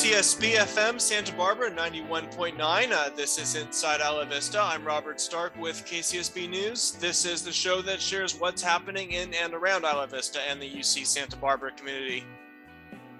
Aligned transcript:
KCSB 0.00 0.54
FM 0.54 0.98
Santa 0.98 1.34
Barbara 1.34 1.70
91.9. 1.70 2.90
Uh, 2.90 3.10
this 3.10 3.36
is 3.36 3.54
Inside 3.54 4.00
Isla 4.00 4.24
Vista. 4.24 4.58
I'm 4.58 4.82
Robert 4.82 5.20
Stark 5.20 5.54
with 5.60 5.84
KCSB 5.84 6.48
News. 6.48 6.92
This 6.92 7.26
is 7.26 7.42
the 7.42 7.52
show 7.52 7.82
that 7.82 8.00
shares 8.00 8.34
what's 8.34 8.62
happening 8.62 9.12
in 9.12 9.34
and 9.34 9.52
around 9.52 9.84
Isla 9.84 10.06
Vista 10.06 10.40
and 10.48 10.58
the 10.58 10.70
UC 10.70 11.04
Santa 11.04 11.36
Barbara 11.36 11.72
community. 11.72 12.24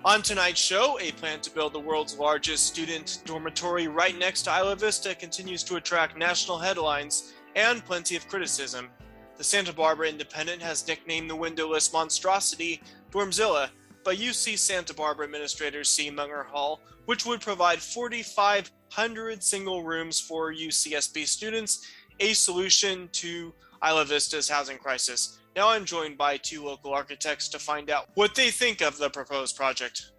On 0.07 0.23
tonight's 0.23 0.59
show, 0.59 0.99
a 1.03 1.13
plan 1.13 1.41
to 1.43 1.51
build 1.51 1.75
the 1.75 1.79
world's 1.79 2.17
largest 2.17 2.69
student 2.69 3.21
dormitory 3.27 3.87
right 3.87 4.19
next 4.19 4.45
to 4.45 4.59
Isla 4.59 4.75
Vista 4.77 5.15
continues 5.15 5.63
to 5.65 5.77
attract 5.77 6.17
national 6.17 6.59
headlines 6.59 7.35
and 7.57 7.85
plenty 7.85 8.17
of 8.17 8.27
criticism. 8.27 8.89
The 9.37 9.45
Santa 9.45 9.75
Barbara 9.75 10.09
Independent 10.09 10.63
has 10.63 10.89
nicknamed 10.89 11.29
the 11.29 11.37
windowless 11.37 11.93
monstrosity 11.93 12.81
Dormzilla 13.11 13.69
by 14.05 14.15
UC 14.15 14.59
Santa 14.59 14.95
Barbara 14.95 15.25
administrator 15.25 15.85
C. 15.85 16.11
Munger 16.11 16.43
Hall, 16.43 16.81
which 17.07 17.27
would 17.27 17.41
provide 17.41 17.81
4,500 17.81 19.43
single 19.43 19.83
rooms 19.83 20.21
for 20.21 20.53
UCSB 20.53 21.27
students, 21.27 21.87
a 22.21 22.33
solution 22.33 23.09
to 23.13 23.53
Isla 23.87 24.05
Vista's 24.05 24.49
housing 24.49 24.79
crisis. 24.79 25.39
Now 25.57 25.71
I'm 25.71 25.85
joined 25.85 26.17
by 26.17 26.37
two 26.37 26.65
local 26.65 26.93
architects 26.93 27.49
to 27.51 27.59
find 27.59 27.91
out 27.91 28.09
what 28.15 28.35
they 28.35 28.51
think 28.51 28.81
of 28.81 28.99
the 28.99 29.11
proposed 29.11 29.57
project. 29.57 30.13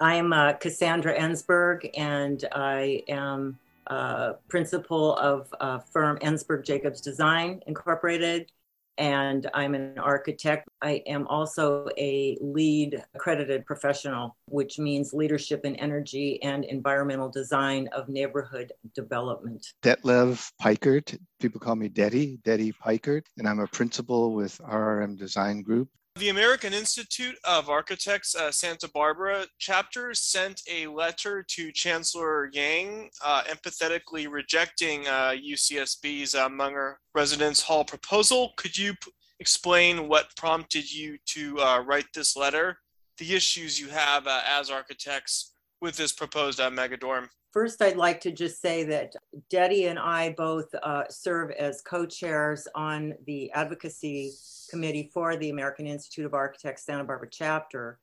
I'm 0.00 0.32
uh, 0.32 0.54
Cassandra 0.54 1.14
Ensberg, 1.18 1.90
and 1.96 2.44
I 2.52 3.02
am 3.08 3.58
uh, 3.88 4.34
principal 4.48 5.16
of 5.16 5.52
uh, 5.60 5.78
firm 5.78 6.18
Ensberg 6.18 6.64
Jacobs 6.64 7.00
Design 7.00 7.60
Incorporated 7.66 8.50
and 8.98 9.48
I'm 9.54 9.74
an 9.74 9.98
architect. 9.98 10.68
I 10.82 11.02
am 11.06 11.26
also 11.28 11.88
a 11.98 12.36
LEED 12.40 13.02
accredited 13.14 13.66
professional, 13.66 14.36
which 14.46 14.78
means 14.78 15.12
leadership 15.12 15.64
in 15.64 15.76
energy 15.76 16.42
and 16.42 16.64
environmental 16.64 17.28
design 17.28 17.88
of 17.92 18.08
neighborhood 18.08 18.72
development. 18.94 19.66
Detlev 19.82 20.50
Peikert, 20.60 21.18
people 21.40 21.60
call 21.60 21.76
me 21.76 21.88
Detty, 21.88 22.40
Detty 22.42 22.72
Peikert, 22.74 23.26
and 23.38 23.48
I'm 23.48 23.60
a 23.60 23.66
principal 23.66 24.34
with 24.34 24.58
RRM 24.58 25.18
Design 25.18 25.62
Group. 25.62 25.88
The 26.20 26.28
American 26.28 26.74
Institute 26.74 27.36
of 27.44 27.70
Architects 27.70 28.34
uh, 28.34 28.52
Santa 28.52 28.90
Barbara 28.92 29.46
chapter 29.58 30.12
sent 30.12 30.60
a 30.70 30.86
letter 30.86 31.42
to 31.48 31.72
Chancellor 31.72 32.50
Yang 32.52 33.08
uh, 33.24 33.44
empathetically 33.44 34.30
rejecting 34.30 35.08
uh, 35.08 35.32
UCSB's 35.42 36.34
uh, 36.34 36.50
Munger 36.50 36.98
Residence 37.14 37.62
Hall 37.62 37.86
proposal. 37.86 38.52
Could 38.58 38.76
you 38.76 38.92
p- 39.02 39.10
explain 39.38 40.08
what 40.08 40.26
prompted 40.36 40.92
you 40.92 41.16
to 41.28 41.58
uh, 41.58 41.82
write 41.86 42.08
this 42.14 42.36
letter, 42.36 42.76
the 43.16 43.34
issues 43.34 43.80
you 43.80 43.88
have 43.88 44.26
uh, 44.26 44.42
as 44.46 44.70
architects 44.70 45.54
with 45.80 45.96
this 45.96 46.12
proposed 46.12 46.58
megadorm? 46.58 47.28
First, 47.50 47.80
I'd 47.80 47.96
like 47.96 48.20
to 48.20 48.30
just 48.30 48.60
say 48.60 48.84
that 48.84 49.14
Detty 49.50 49.88
and 49.88 49.98
I 49.98 50.34
both 50.36 50.66
serve 51.08 51.50
as 51.52 51.80
co 51.80 52.04
chairs 52.04 52.68
on 52.74 53.14
the 53.24 53.50
advocacy 53.52 54.32
committee 54.70 55.10
for 55.12 55.36
the 55.36 55.50
American 55.50 55.86
Institute 55.86 56.24
of 56.24 56.34
Architects 56.34 56.84
Santa 56.84 57.04
Barbara 57.04 57.28
chapter. 57.30 57.98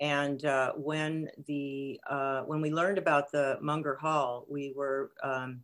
And 0.00 0.44
uh, 0.44 0.72
when 0.72 1.28
the 1.46 2.00
uh, 2.08 2.42
when 2.42 2.60
we 2.60 2.72
learned 2.72 2.98
about 2.98 3.30
the 3.30 3.58
Munger 3.60 3.96
Hall, 3.96 4.44
we 4.48 4.72
were 4.74 5.12
um, 5.22 5.60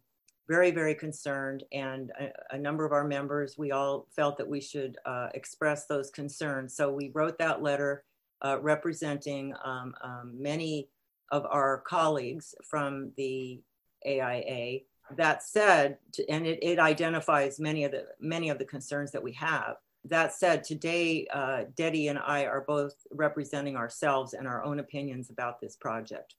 very 0.48 0.70
very 0.70 0.94
concerned, 0.94 1.64
and 1.72 2.12
a, 2.20 2.54
a, 2.54 2.58
number 2.58 2.84
of 2.84 2.92
our 2.92 3.04
members 3.04 3.58
we 3.58 3.72
all 3.72 4.06
felt 4.14 4.36
that 4.38 4.48
we 4.48 4.60
should 4.60 4.98
uh, 5.04 5.28
express 5.34 5.86
those 5.86 6.10
concerns. 6.10 6.76
So 6.76 6.92
we 6.92 7.10
wrote 7.12 7.38
that 7.38 7.60
letter 7.60 8.04
uh, 8.44 8.58
representing 8.60 9.52
um, 9.64 9.94
um, 10.02 10.34
many 10.36 10.88
of 11.32 11.44
our 11.46 11.78
colleagues 11.78 12.54
from 12.64 13.10
the 13.16 13.60
AIA. 14.06 14.80
That 15.16 15.42
said, 15.42 15.98
and 16.28 16.46
it, 16.46 16.60
it 16.62 16.78
identifies 16.78 17.58
many 17.58 17.82
of 17.82 17.90
the 17.90 18.06
many 18.20 18.48
of 18.48 18.58
the 18.58 18.64
concerns 18.64 19.10
that 19.10 19.24
we 19.24 19.32
have 19.32 19.74
that 20.04 20.32
said, 20.34 20.64
today, 20.64 21.26
uh, 21.32 21.64
Detty 21.76 22.08
and 22.08 22.18
I 22.18 22.46
are 22.46 22.62
both 22.62 22.94
representing 23.10 23.76
ourselves 23.76 24.34
and 24.34 24.48
our 24.48 24.64
own 24.64 24.78
opinions 24.78 25.30
about 25.30 25.60
this 25.60 25.76
project. 25.76 26.34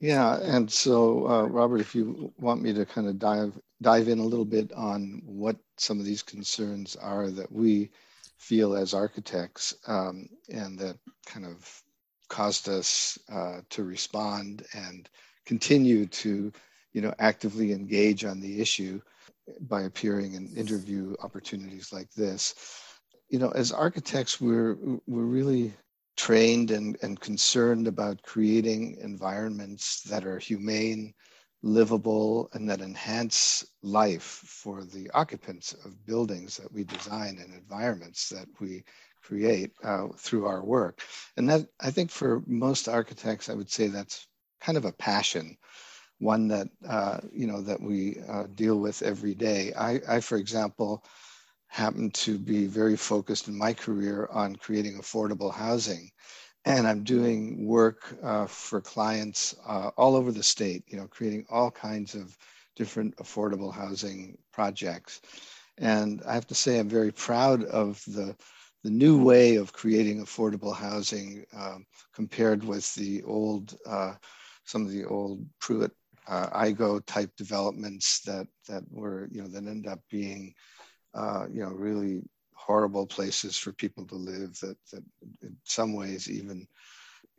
Yeah, 0.00 0.38
and 0.40 0.70
so 0.70 1.28
uh, 1.28 1.42
Robert, 1.44 1.80
if 1.80 1.94
you 1.94 2.32
want 2.38 2.62
me 2.62 2.72
to 2.74 2.84
kind 2.84 3.08
of 3.08 3.18
dive 3.18 3.58
dive 3.82 4.08
in 4.08 4.18
a 4.18 4.24
little 4.24 4.44
bit 4.44 4.72
on 4.72 5.20
what 5.24 5.56
some 5.76 5.98
of 5.98 6.06
these 6.06 6.22
concerns 6.22 6.96
are 6.96 7.30
that 7.30 7.50
we 7.50 7.90
feel 8.38 8.74
as 8.74 8.94
architects, 8.94 9.74
um, 9.86 10.28
and 10.48 10.78
that 10.78 10.98
kind 11.26 11.46
of 11.46 11.82
caused 12.28 12.68
us 12.68 13.18
uh, 13.32 13.60
to 13.70 13.84
respond 13.84 14.66
and 14.74 15.08
continue 15.46 16.06
to, 16.06 16.52
you 16.92 17.00
know, 17.00 17.14
actively 17.18 17.72
engage 17.72 18.24
on 18.24 18.40
the 18.40 18.60
issue 18.60 19.00
by 19.60 19.82
appearing 19.82 20.34
in 20.34 20.54
interview 20.56 21.14
opportunities 21.22 21.92
like 21.92 22.10
this. 22.12 22.54
You 23.28 23.38
know, 23.38 23.50
as 23.50 23.72
architects, 23.72 24.40
we're 24.40 24.76
we're 25.06 25.24
really 25.24 25.74
trained 26.16 26.70
and, 26.70 26.96
and 27.02 27.20
concerned 27.20 27.88
about 27.88 28.22
creating 28.22 28.96
environments 29.00 30.02
that 30.02 30.24
are 30.24 30.38
humane, 30.38 31.12
livable, 31.62 32.48
and 32.52 32.68
that 32.70 32.80
enhance 32.80 33.64
life 33.82 34.22
for 34.22 34.84
the 34.84 35.10
occupants 35.12 35.72
of 35.84 36.06
buildings 36.06 36.56
that 36.56 36.72
we 36.72 36.84
design 36.84 37.38
and 37.42 37.52
environments 37.52 38.28
that 38.28 38.46
we 38.60 38.84
create 39.22 39.72
uh, 39.82 40.06
through 40.16 40.46
our 40.46 40.64
work. 40.64 41.00
And 41.36 41.48
that 41.48 41.66
I 41.80 41.90
think 41.90 42.10
for 42.10 42.42
most 42.46 42.88
architects, 42.88 43.48
I 43.48 43.54
would 43.54 43.70
say 43.70 43.88
that's 43.88 44.28
kind 44.60 44.78
of 44.78 44.84
a 44.84 44.92
passion 44.92 45.56
one 46.18 46.48
that 46.48 46.68
uh, 46.88 47.20
you 47.32 47.46
know 47.46 47.60
that 47.62 47.80
we 47.80 48.18
uh, 48.28 48.44
deal 48.54 48.78
with 48.78 49.02
every 49.02 49.34
day. 49.34 49.72
I, 49.74 50.00
I, 50.08 50.20
for 50.20 50.36
example, 50.38 51.04
happen 51.68 52.10
to 52.12 52.38
be 52.38 52.66
very 52.66 52.96
focused 52.96 53.48
in 53.48 53.56
my 53.56 53.72
career 53.72 54.28
on 54.32 54.56
creating 54.56 54.98
affordable 54.98 55.52
housing, 55.52 56.10
and 56.64 56.86
I'm 56.86 57.04
doing 57.04 57.66
work 57.66 58.16
uh, 58.22 58.46
for 58.46 58.80
clients 58.80 59.54
uh, 59.66 59.90
all 59.96 60.16
over 60.16 60.32
the 60.32 60.42
state. 60.42 60.84
You 60.86 60.98
know, 60.98 61.08
creating 61.08 61.46
all 61.50 61.70
kinds 61.70 62.14
of 62.14 62.36
different 62.76 63.16
affordable 63.16 63.72
housing 63.72 64.36
projects, 64.52 65.20
and 65.78 66.22
I 66.26 66.34
have 66.34 66.46
to 66.48 66.54
say 66.54 66.78
I'm 66.78 66.88
very 66.88 67.12
proud 67.12 67.64
of 67.64 68.02
the 68.06 68.36
the 68.84 68.90
new 68.90 69.22
way 69.22 69.56
of 69.56 69.72
creating 69.72 70.22
affordable 70.22 70.76
housing 70.76 71.44
um, 71.56 71.86
compared 72.14 72.62
with 72.62 72.94
the 72.94 73.22
old 73.24 73.74
uh, 73.86 74.14
some 74.64 74.82
of 74.82 74.90
the 74.90 75.04
old 75.04 75.44
Pruitt 75.58 75.92
uh, 76.26 76.48
Igoe 76.64 77.04
type 77.06 77.30
developments 77.36 78.20
that 78.20 78.46
that 78.68 78.82
were 78.90 79.28
you 79.30 79.42
know 79.42 79.48
that 79.48 79.66
end 79.66 79.86
up 79.86 80.00
being 80.10 80.54
uh, 81.14 81.46
you 81.52 81.62
know 81.62 81.70
really 81.70 82.22
horrible 82.54 83.06
places 83.06 83.56
for 83.56 83.72
people 83.72 84.06
to 84.06 84.14
live 84.14 84.58
that 84.60 84.76
that 84.92 85.02
in 85.42 85.56
some 85.64 85.92
ways 85.92 86.30
even 86.30 86.66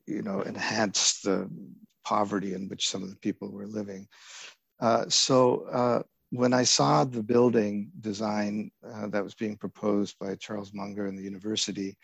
you 0.06 0.22
know 0.22 0.44
enhance 0.44 1.22
the 1.22 1.50
poverty 2.04 2.54
in 2.54 2.70
which 2.70 2.88
some 2.88 3.04
of 3.04 3.10
the 3.10 3.16
people 3.18 3.52
were 3.52 3.68
living. 3.68 4.08
Uh, 4.80 5.06
so 5.10 5.62
uh, 5.72 6.04
when 6.30 6.54
I 6.54 6.64
saw 6.64 7.04
the 7.04 7.24
building 7.24 7.90
design 8.02 8.72
uh, 8.88 9.08
that 9.08 9.24
was 9.24 9.34
being 9.34 9.58
proposed 9.58 10.16
by 10.20 10.36
Charles 10.36 10.74
Munger 10.74 11.08
and 11.08 11.18
the 11.18 11.24
university, 11.24 11.98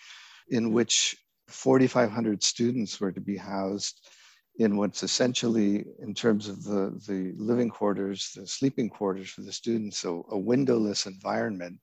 in 0.50 0.74
which 0.74 1.16
4,500 1.50 2.44
students 2.44 3.00
were 3.00 3.12
to 3.12 3.22
be 3.22 3.38
housed 3.38 4.08
in 4.58 4.78
what's 4.78 5.04
essentially, 5.04 5.86
in 6.00 6.14
terms 6.14 6.48
of 6.48 6.64
the, 6.64 7.00
the 7.08 7.34
living 7.38 7.70
quarters, 7.70 8.32
the 8.36 8.46
sleeping 8.46 8.90
quarters 8.90 9.30
for 9.30 9.42
the 9.42 9.52
students, 9.52 9.98
so 9.98 10.26
a 10.30 10.38
windowless 10.38 11.06
environment 11.06 11.80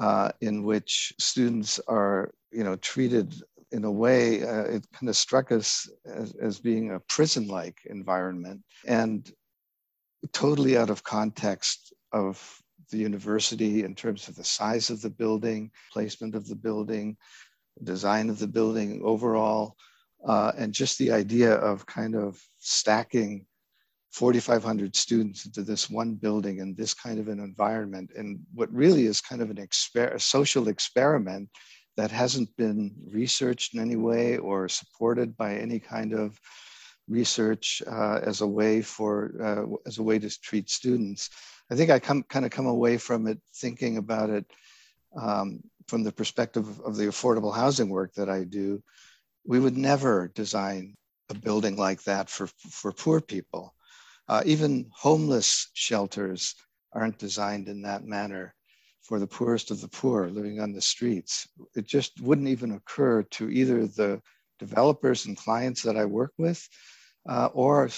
uh, 0.00 0.30
in 0.40 0.64
which 0.64 1.12
students 1.18 1.80
are, 1.86 2.32
you 2.50 2.64
know, 2.64 2.76
treated 2.76 3.34
in 3.70 3.84
a 3.84 3.90
way, 3.90 4.42
uh, 4.42 4.62
it 4.62 4.86
kind 4.92 5.08
of 5.08 5.16
struck 5.16 5.50
us 5.50 5.88
as, 6.06 6.34
as 6.36 6.58
being 6.58 6.92
a 6.92 7.00
prison-like 7.00 7.78
environment 7.86 8.62
and 8.86 9.32
totally 10.32 10.76
out 10.76 10.90
of 10.90 11.02
context 11.02 11.92
of 12.12 12.40
the 12.90 12.98
university 12.98 13.82
in 13.82 13.94
terms 13.94 14.28
of 14.28 14.36
the 14.36 14.44
size 14.44 14.90
of 14.90 15.00
the 15.02 15.10
building, 15.10 15.70
placement 15.92 16.34
of 16.34 16.46
the 16.46 16.54
building, 16.54 17.16
design 17.82 18.30
of 18.30 18.38
the 18.38 18.46
building 18.46 19.00
overall 19.04 19.76
uh, 20.26 20.52
and 20.56 20.72
just 20.72 20.98
the 20.98 21.12
idea 21.12 21.54
of 21.54 21.86
kind 21.86 22.14
of 22.14 22.40
stacking 22.58 23.46
4,500 24.12 24.94
students 24.94 25.44
into 25.44 25.62
this 25.62 25.90
one 25.90 26.14
building 26.14 26.58
in 26.58 26.74
this 26.74 26.94
kind 26.94 27.18
of 27.18 27.28
an 27.28 27.40
environment, 27.40 28.12
and 28.16 28.38
what 28.54 28.72
really 28.72 29.06
is 29.06 29.20
kind 29.20 29.42
of 29.42 29.50
an 29.50 29.56
exper- 29.56 30.20
social 30.20 30.68
experiment 30.68 31.48
that 31.96 32.10
hasn't 32.10 32.48
been 32.56 32.94
researched 33.10 33.74
in 33.74 33.80
any 33.80 33.96
way 33.96 34.36
or 34.38 34.68
supported 34.68 35.36
by 35.36 35.56
any 35.56 35.78
kind 35.78 36.12
of 36.12 36.38
research 37.08 37.82
uh, 37.86 38.20
as 38.22 38.40
a 38.40 38.46
way 38.46 38.80
for 38.80 39.34
uh, 39.42 39.76
as 39.86 39.98
a 39.98 40.02
way 40.02 40.18
to 40.18 40.40
treat 40.40 40.70
students. 40.70 41.30
I 41.70 41.74
think 41.74 41.90
I 41.90 41.98
come 41.98 42.22
kind 42.24 42.44
of 42.44 42.50
come 42.50 42.66
away 42.66 42.98
from 42.98 43.26
it 43.26 43.38
thinking 43.56 43.96
about 43.96 44.30
it 44.30 44.46
um, 45.16 45.60
from 45.86 46.02
the 46.02 46.12
perspective 46.12 46.80
of 46.80 46.96
the 46.96 47.06
affordable 47.06 47.54
housing 47.54 47.88
work 47.88 48.14
that 48.14 48.30
I 48.30 48.44
do 48.44 48.82
we 49.46 49.60
would 49.60 49.76
never 49.76 50.28
design 50.34 50.94
a 51.30 51.34
building 51.34 51.76
like 51.76 52.02
that 52.04 52.28
for, 52.28 52.46
for 52.70 52.92
poor 52.92 53.20
people. 53.20 53.74
Uh, 54.28 54.42
even 54.46 54.90
homeless 54.92 55.70
shelters 55.74 56.54
aren't 56.92 57.18
designed 57.18 57.68
in 57.68 57.82
that 57.82 58.04
manner 58.04 58.54
for 59.02 59.18
the 59.18 59.26
poorest 59.26 59.70
of 59.70 59.80
the 59.80 59.88
poor 59.88 60.28
living 60.28 60.60
on 60.60 60.72
the 60.72 60.80
streets. 60.80 61.46
It 61.76 61.86
just 61.86 62.20
wouldn't 62.20 62.48
even 62.48 62.72
occur 62.72 63.22
to 63.22 63.50
either 63.50 63.86
the 63.86 64.20
developers 64.58 65.26
and 65.26 65.36
clients 65.36 65.82
that 65.82 65.96
I 65.96 66.06
work 66.06 66.32
with 66.38 66.66
uh, 67.28 67.48
or 67.52 67.90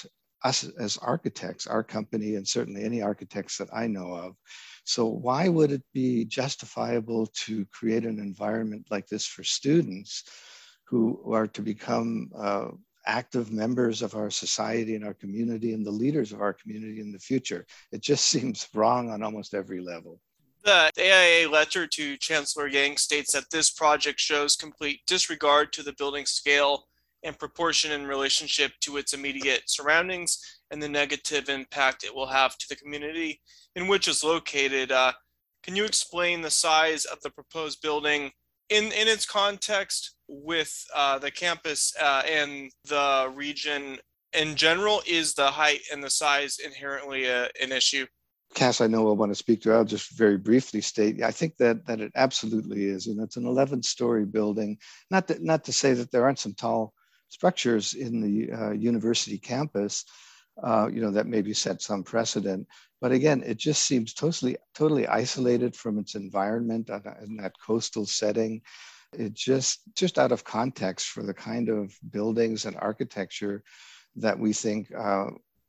us 0.42 0.69
as 0.78 0.96
architects, 0.99 1.66
our 1.66 1.82
company, 1.82 2.34
and 2.34 2.46
certainly 2.46 2.82
any 2.82 3.02
architects 3.02 3.58
that 3.58 3.69
I 3.72 3.87
know 3.87 4.12
of. 4.14 4.37
So, 4.84 5.06
why 5.06 5.49
would 5.49 5.72
it 5.72 5.82
be 5.92 6.25
justifiable 6.25 7.26
to 7.44 7.66
create 7.66 8.04
an 8.04 8.19
environment 8.19 8.87
like 8.90 9.06
this 9.06 9.26
for 9.26 9.42
students 9.42 10.25
who 10.86 11.20
are 11.32 11.46
to 11.48 11.62
become 11.62 12.30
uh, 12.36 12.68
active 13.06 13.52
members 13.52 14.02
of 14.02 14.14
our 14.14 14.30
society 14.30 14.94
and 14.94 15.04
our 15.04 15.14
community 15.14 15.72
and 15.72 15.84
the 15.84 15.90
leaders 15.90 16.32
of 16.32 16.40
our 16.40 16.52
community 16.52 17.00
in 17.00 17.12
the 17.12 17.18
future? 17.18 17.66
It 17.92 18.00
just 18.00 18.26
seems 18.34 18.68
wrong 18.74 19.10
on 19.10 19.22
almost 19.22 19.54
every 19.54 19.80
level. 19.80 20.20
The 20.64 20.90
AIA 20.98 21.48
letter 21.48 21.86
to 21.86 22.16
Chancellor 22.16 22.66
Yang 22.66 22.96
states 22.96 23.32
that 23.32 23.50
this 23.52 23.70
project 23.70 24.18
shows 24.18 24.56
complete 24.56 25.00
disregard 25.06 25.72
to 25.74 25.84
the 25.84 25.92
building 25.92 26.26
scale 26.26 26.86
and 27.22 27.38
proportion 27.38 27.92
in 27.92 28.06
relationship 28.06 28.72
to 28.80 28.96
its 28.96 29.12
immediate 29.12 29.62
surroundings 29.66 30.60
and 30.70 30.82
the 30.82 30.88
negative 30.88 31.48
impact 31.48 32.04
it 32.04 32.14
will 32.14 32.26
have 32.26 32.58
to 32.58 32.68
the 32.68 32.76
community 32.76 33.40
in 33.74 33.86
which 33.86 34.08
it's 34.08 34.24
located. 34.24 34.90
Uh, 34.90 35.12
can 35.62 35.76
you 35.76 35.84
explain 35.84 36.40
the 36.40 36.50
size 36.50 37.04
of 37.04 37.20
the 37.22 37.30
proposed 37.30 37.80
building 37.82 38.30
in, 38.70 38.84
in 38.84 39.08
its 39.08 39.26
context 39.26 40.16
with 40.28 40.84
uh, 40.94 41.18
the 41.18 41.30
campus 41.30 41.94
uh, 42.00 42.22
and 42.28 42.70
the 42.88 43.32
region 43.34 43.98
in 44.32 44.54
general? 44.56 45.02
Is 45.06 45.34
the 45.34 45.50
height 45.50 45.80
and 45.92 46.02
the 46.02 46.10
size 46.10 46.58
inherently 46.64 47.26
a, 47.26 47.44
uh, 47.44 47.48
an 47.60 47.72
issue? 47.72 48.06
Cass, 48.54 48.80
I 48.80 48.86
know 48.86 49.08
I 49.10 49.12
want 49.12 49.32
to 49.32 49.36
speak 49.36 49.62
to. 49.62 49.72
I'll 49.72 49.84
just 49.84 50.16
very 50.16 50.38
briefly 50.38 50.80
state. 50.80 51.22
I 51.22 51.30
think 51.30 51.56
that 51.58 51.84
that 51.86 52.00
it 52.00 52.12
absolutely 52.14 52.84
is. 52.84 53.06
Know, 53.06 53.24
it's 53.24 53.36
an 53.36 53.44
11-story 53.44 54.24
building. 54.26 54.78
Not 55.10 55.26
that 55.28 55.42
not 55.42 55.64
to 55.64 55.72
say 55.72 55.92
that 55.94 56.10
there 56.10 56.24
aren't 56.24 56.38
some 56.38 56.54
tall 56.54 56.94
structures 57.28 57.94
in 57.94 58.20
the 58.20 58.52
uh, 58.52 58.70
university 58.70 59.36
campus, 59.36 60.04
uh, 60.62 60.88
you 60.90 61.00
know, 61.00 61.10
that 61.10 61.26
maybe 61.26 61.52
set 61.52 61.82
some 61.82 62.02
precedent. 62.02 62.66
But 63.00 63.12
again, 63.12 63.43
it 63.44 63.58
just 63.58 63.84
seems 63.84 64.14
totally 64.14 64.56
totally 64.75 65.06
isolated 65.06 65.75
from 65.76 65.98
its 65.98 66.14
environment 66.14 66.90
in 67.22 67.37
that 67.37 67.52
coastal 67.64 68.06
setting. 68.06 68.62
It 69.12 69.34
just 69.34 69.81
just 69.94 70.19
out 70.19 70.32
of 70.32 70.44
context 70.44 71.08
for 71.08 71.22
the 71.22 71.34
kind 71.34 71.69
of 71.69 71.94
buildings 72.10 72.64
and 72.64 72.76
architecture 72.76 73.62
that 74.16 74.38
we 74.38 74.52
think 74.52 74.88
uh, 74.94 75.26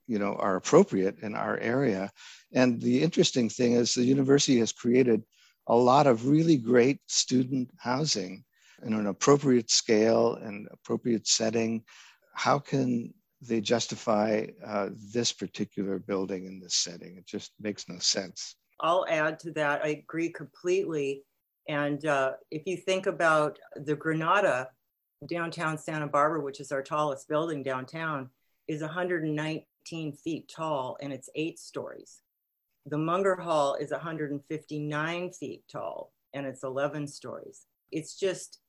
you 0.08 0.20
know 0.20 0.36
are 0.36 0.56
appropriate 0.56 1.20
in 1.22 1.36
our 1.36 1.58
area 1.58 2.10
and 2.54 2.82
the 2.82 3.04
interesting 3.04 3.50
thing 3.50 3.74
is 3.74 3.94
the 3.94 4.04
university 4.04 4.58
has 4.60 4.72
created 4.72 5.24
a 5.68 5.76
lot 5.76 6.08
of 6.08 6.28
really 6.28 6.58
great 6.58 7.00
student 7.08 7.70
housing 7.78 8.44
in 8.84 8.94
an 8.94 9.08
appropriate 9.08 9.70
scale 9.70 10.36
and 10.36 10.68
appropriate 10.72 11.28
setting 11.28 11.84
how 12.34 12.58
can 12.58 13.14
they 13.42 13.62
justify 13.62 14.46
uh, 14.66 14.90
this 15.14 15.32
particular 15.32 16.00
building 16.00 16.46
in 16.46 16.60
this 16.60 16.76
setting 16.76 17.18
it 17.18 17.26
just 17.26 17.52
makes 17.60 17.88
no 17.88 17.98
sense 18.00 18.56
i'll 18.82 19.06
add 19.10 19.40
to 19.40 19.52
that 19.52 19.84
i 19.84 19.90
agree 19.90 20.30
completely 20.30 21.24
and 21.70 22.06
uh, 22.06 22.32
if 22.52 22.66
you 22.66 22.78
think 22.78 23.06
about 23.06 23.60
the 23.76 23.96
granada 23.96 24.70
downtown 25.28 25.78
santa 25.78 26.08
barbara 26.08 26.42
which 26.42 26.60
is 26.60 26.72
our 26.72 26.82
tallest 26.82 27.28
building 27.28 27.64
downtown 27.64 28.30
is 28.68 28.82
119 28.82 30.14
feet 30.14 30.52
tall 30.54 30.98
and 31.02 31.14
it's 31.14 31.30
eight 31.36 31.60
stories. 31.60 32.22
The 32.86 32.98
Munger 32.98 33.36
Hall 33.36 33.76
is 33.76 33.92
159 33.92 35.32
feet 35.32 35.64
tall 35.72 36.12
and 36.34 36.46
it's 36.46 36.64
11 36.64 37.08
stories. 37.08 37.66
It's 37.92 38.20
just 38.20 38.60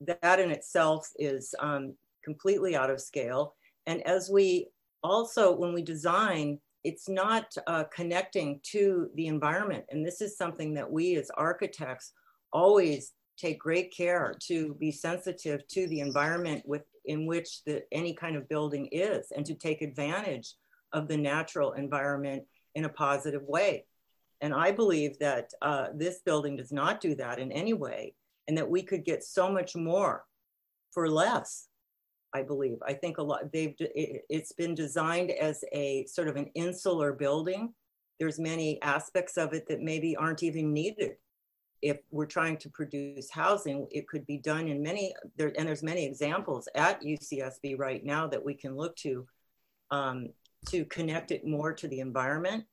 that 0.00 0.40
in 0.40 0.50
itself 0.50 1.10
is 1.18 1.54
um, 1.58 1.94
completely 2.24 2.76
out 2.76 2.90
of 2.90 3.00
scale. 3.00 3.56
And 3.88 4.06
as 4.06 4.28
we 4.30 4.68
also, 5.02 5.50
when 5.50 5.72
we 5.72 5.82
design, 5.82 6.60
it's 6.84 7.08
not 7.08 7.46
uh, 7.66 7.84
connecting 7.84 8.60
to 8.74 9.10
the 9.14 9.26
environment. 9.26 9.86
And 9.90 10.06
this 10.06 10.20
is 10.20 10.36
something 10.36 10.74
that 10.74 10.90
we 10.90 11.16
as 11.16 11.30
architects 11.30 12.12
always 12.52 13.12
take 13.38 13.58
great 13.58 13.92
care 13.96 14.34
to 14.42 14.74
be 14.74 14.92
sensitive 14.92 15.66
to 15.68 15.86
the 15.88 16.00
environment 16.00 16.62
with 16.66 16.82
in 17.06 17.24
which 17.24 17.64
the, 17.64 17.82
any 17.90 18.12
kind 18.12 18.36
of 18.36 18.48
building 18.48 18.88
is 18.92 19.32
and 19.34 19.46
to 19.46 19.54
take 19.54 19.80
advantage 19.80 20.54
of 20.92 21.08
the 21.08 21.16
natural 21.16 21.72
environment 21.72 22.42
in 22.74 22.84
a 22.84 22.90
positive 22.90 23.42
way. 23.44 23.86
And 24.42 24.52
I 24.52 24.70
believe 24.70 25.18
that 25.18 25.50
uh, 25.62 25.86
this 25.94 26.20
building 26.26 26.56
does 26.56 26.72
not 26.72 27.00
do 27.00 27.14
that 27.14 27.38
in 27.38 27.50
any 27.50 27.72
way, 27.72 28.14
and 28.46 28.56
that 28.58 28.68
we 28.68 28.82
could 28.82 29.04
get 29.04 29.24
so 29.24 29.50
much 29.50 29.74
more 29.74 30.24
for 30.92 31.10
less. 31.10 31.68
I 32.34 32.42
believe. 32.42 32.78
I 32.86 32.92
think 32.92 33.18
a 33.18 33.22
lot. 33.22 33.52
They've. 33.52 33.74
It, 33.78 34.24
it's 34.28 34.52
been 34.52 34.74
designed 34.74 35.30
as 35.30 35.64
a 35.72 36.04
sort 36.06 36.28
of 36.28 36.36
an 36.36 36.50
insular 36.54 37.12
building. 37.12 37.72
There's 38.18 38.38
many 38.38 38.80
aspects 38.82 39.36
of 39.36 39.52
it 39.52 39.68
that 39.68 39.80
maybe 39.80 40.16
aren't 40.16 40.42
even 40.42 40.72
needed. 40.72 41.12
If 41.80 41.98
we're 42.10 42.26
trying 42.26 42.56
to 42.58 42.68
produce 42.70 43.30
housing, 43.30 43.86
it 43.90 44.08
could 44.08 44.26
be 44.26 44.38
done 44.38 44.68
in 44.68 44.82
many. 44.82 45.14
There 45.36 45.52
and 45.56 45.66
there's 45.66 45.82
many 45.82 46.04
examples 46.04 46.68
at 46.74 47.02
UCSB 47.02 47.78
right 47.78 48.04
now 48.04 48.26
that 48.26 48.44
we 48.44 48.54
can 48.54 48.76
look 48.76 48.96
to 48.96 49.26
um, 49.90 50.28
to 50.66 50.84
connect 50.86 51.30
it 51.30 51.46
more 51.46 51.72
to 51.72 51.88
the 51.88 52.00
environment 52.00 52.64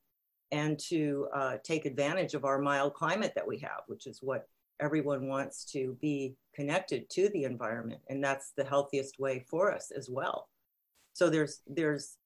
and 0.51 0.79
to 0.79 1.27
uh, 1.33 1.57
take 1.63 1.85
advantage 1.85 2.33
of 2.33 2.45
our 2.45 2.59
mild 2.59 2.93
climate 2.93 3.33
that 3.35 3.47
we 3.47 3.57
have, 3.59 3.81
which 3.87 4.07
is 4.07 4.19
what 4.21 4.47
everyone 4.80 5.27
wants 5.27 5.66
to 5.72 5.98
be 6.01 6.36
connected 6.54 7.10
to 7.12 7.30
the 7.30 7.44
environment. 7.44 8.01
And 8.10 8.24
that's 8.24 8.51
the 8.56 8.63
healthiest 8.63 9.19
way 9.19 9.45
for 9.50 9.74
us 9.74 9.92
as 9.92 10.10
well. 10.10 10.50
So 11.13 11.30
there's, 11.30 11.62
there's, 11.68 12.18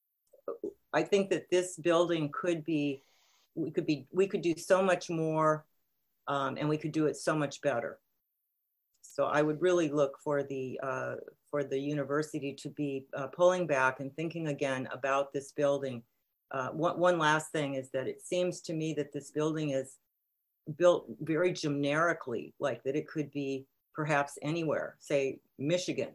I 0.93 1.03
think 1.03 1.29
that 1.29 1.49
this 1.49 1.77
building 1.77 2.31
could 2.33 2.63
be, 2.63 3.03
we 3.55 3.71
could 3.71 3.85
be, 3.85 4.07
we 4.11 4.27
could 4.27 4.41
do 4.41 4.55
so 4.57 4.81
much 4.81 5.09
more 5.09 5.65
um, 6.27 6.57
and 6.57 6.69
we 6.69 6.77
could 6.77 6.91
do 6.91 7.07
it 7.07 7.17
so 7.17 7.35
much 7.35 7.61
better. 7.61 7.99
So 9.01 9.25
I 9.25 9.41
would 9.41 9.61
really 9.61 9.89
look 9.89 10.17
for 10.23 10.43
the 10.43 10.79
uh, 10.81 11.15
for 11.49 11.63
the 11.63 11.79
university 11.79 12.53
to 12.53 12.69
be 12.69 13.05
uh, 13.13 13.27
pulling 13.27 13.65
back 13.65 13.99
and 13.99 14.15
thinking 14.15 14.47
again 14.47 14.87
about 14.93 15.33
this 15.33 15.51
building. 15.51 16.03
Uh, 16.51 16.69
one, 16.69 16.99
one 16.99 17.17
last 17.17 17.51
thing 17.51 17.73
is 17.73 17.89
that 17.91 18.07
it 18.07 18.21
seems 18.21 18.61
to 18.61 18.73
me 18.73 18.93
that 18.93 19.11
this 19.11 19.31
building 19.31 19.71
is 19.71 19.97
built 20.77 21.07
very 21.21 21.53
generically, 21.53 22.53
like 22.59 22.83
that 22.83 22.95
it 22.95 23.07
could 23.07 23.31
be 23.31 23.65
perhaps 23.93 24.37
anywhere, 24.41 24.95
say 24.99 25.39
Michigan. 25.57 26.09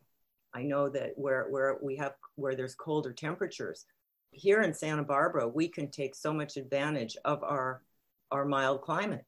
I 0.55 0.63
know 0.63 0.89
that 0.89 1.13
where 1.17 1.49
where 1.51 1.79
we 1.83 1.97
have 1.97 2.15
where 2.37 2.55
there's 2.55 2.75
colder 2.75 3.13
temperatures. 3.13 3.87
Here 4.31 4.63
in 4.63 4.73
Santa 4.75 5.03
Barbara, 5.03 5.47
we 5.49 5.69
can 5.69 5.91
take 5.91 6.15
so 6.15 6.33
much 6.33 6.57
advantage 6.57 7.17
of 7.25 7.43
our 7.43 7.83
our 8.31 8.45
mild 8.45 8.83
climate. 8.83 9.25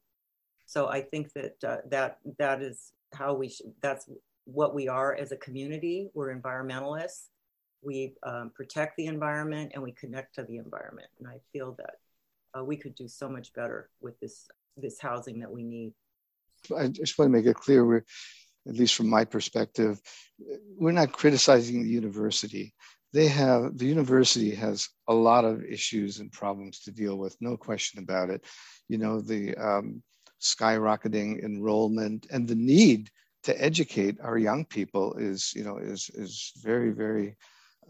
So 0.65 0.87
I 0.87 1.01
think 1.01 1.33
that 1.33 1.63
uh, 1.63 1.77
that 1.89 2.19
that 2.39 2.61
is 2.61 2.93
how 3.13 3.33
we 3.33 3.49
should, 3.49 3.73
that's 3.81 4.09
what 4.45 4.73
we 4.73 4.87
are 4.87 5.15
as 5.15 5.31
a 5.31 5.37
community. 5.37 6.09
We're 6.13 6.35
environmentalists. 6.35 7.27
We 7.81 8.15
um, 8.23 8.51
protect 8.55 8.97
the 8.97 9.05
environment 9.05 9.71
and 9.73 9.83
we 9.83 9.91
connect 9.91 10.35
to 10.35 10.43
the 10.43 10.57
environment. 10.57 11.07
And 11.19 11.27
I 11.27 11.39
feel 11.53 11.73
that 11.77 11.95
uh, 12.57 12.63
we 12.63 12.75
could 12.75 12.95
do 12.95 13.07
so 13.07 13.29
much 13.29 13.53
better 13.53 13.89
with 14.01 14.19
this 14.19 14.47
this 14.77 14.99
housing 14.99 15.39
that 15.39 15.51
we 15.51 15.63
need. 15.63 15.93
I 16.75 16.87
just 16.87 17.17
want 17.17 17.31
to 17.31 17.37
make 17.37 17.45
it 17.45 17.55
clear, 17.55 17.85
we're, 17.85 18.03
at 18.67 18.75
least 18.75 18.95
from 18.95 19.09
my 19.09 19.25
perspective, 19.25 19.99
we're 20.77 20.91
not 20.91 21.11
criticizing 21.11 21.83
the 21.83 21.89
university. 21.89 22.73
They 23.13 23.27
have 23.27 23.77
the 23.77 23.85
university 23.85 24.53
has 24.55 24.89
a 25.07 25.13
lot 25.13 25.45
of 25.45 25.63
issues 25.63 26.19
and 26.19 26.31
problems 26.31 26.81
to 26.81 26.91
deal 26.91 27.17
with, 27.17 27.37
no 27.39 27.55
question 27.55 28.03
about 28.03 28.29
it. 28.29 28.45
You 28.89 28.97
know 28.97 29.21
the 29.21 29.55
um, 29.55 30.03
skyrocketing 30.41 31.43
enrollment 31.43 32.27
and 32.29 32.47
the 32.47 32.55
need 32.55 33.09
to 33.43 33.63
educate 33.63 34.17
our 34.21 34.37
young 34.37 34.65
people 34.65 35.15
is 35.15 35.53
you 35.55 35.63
know 35.63 35.77
is 35.77 36.09
is 36.13 36.51
very 36.61 36.91
very 36.91 37.37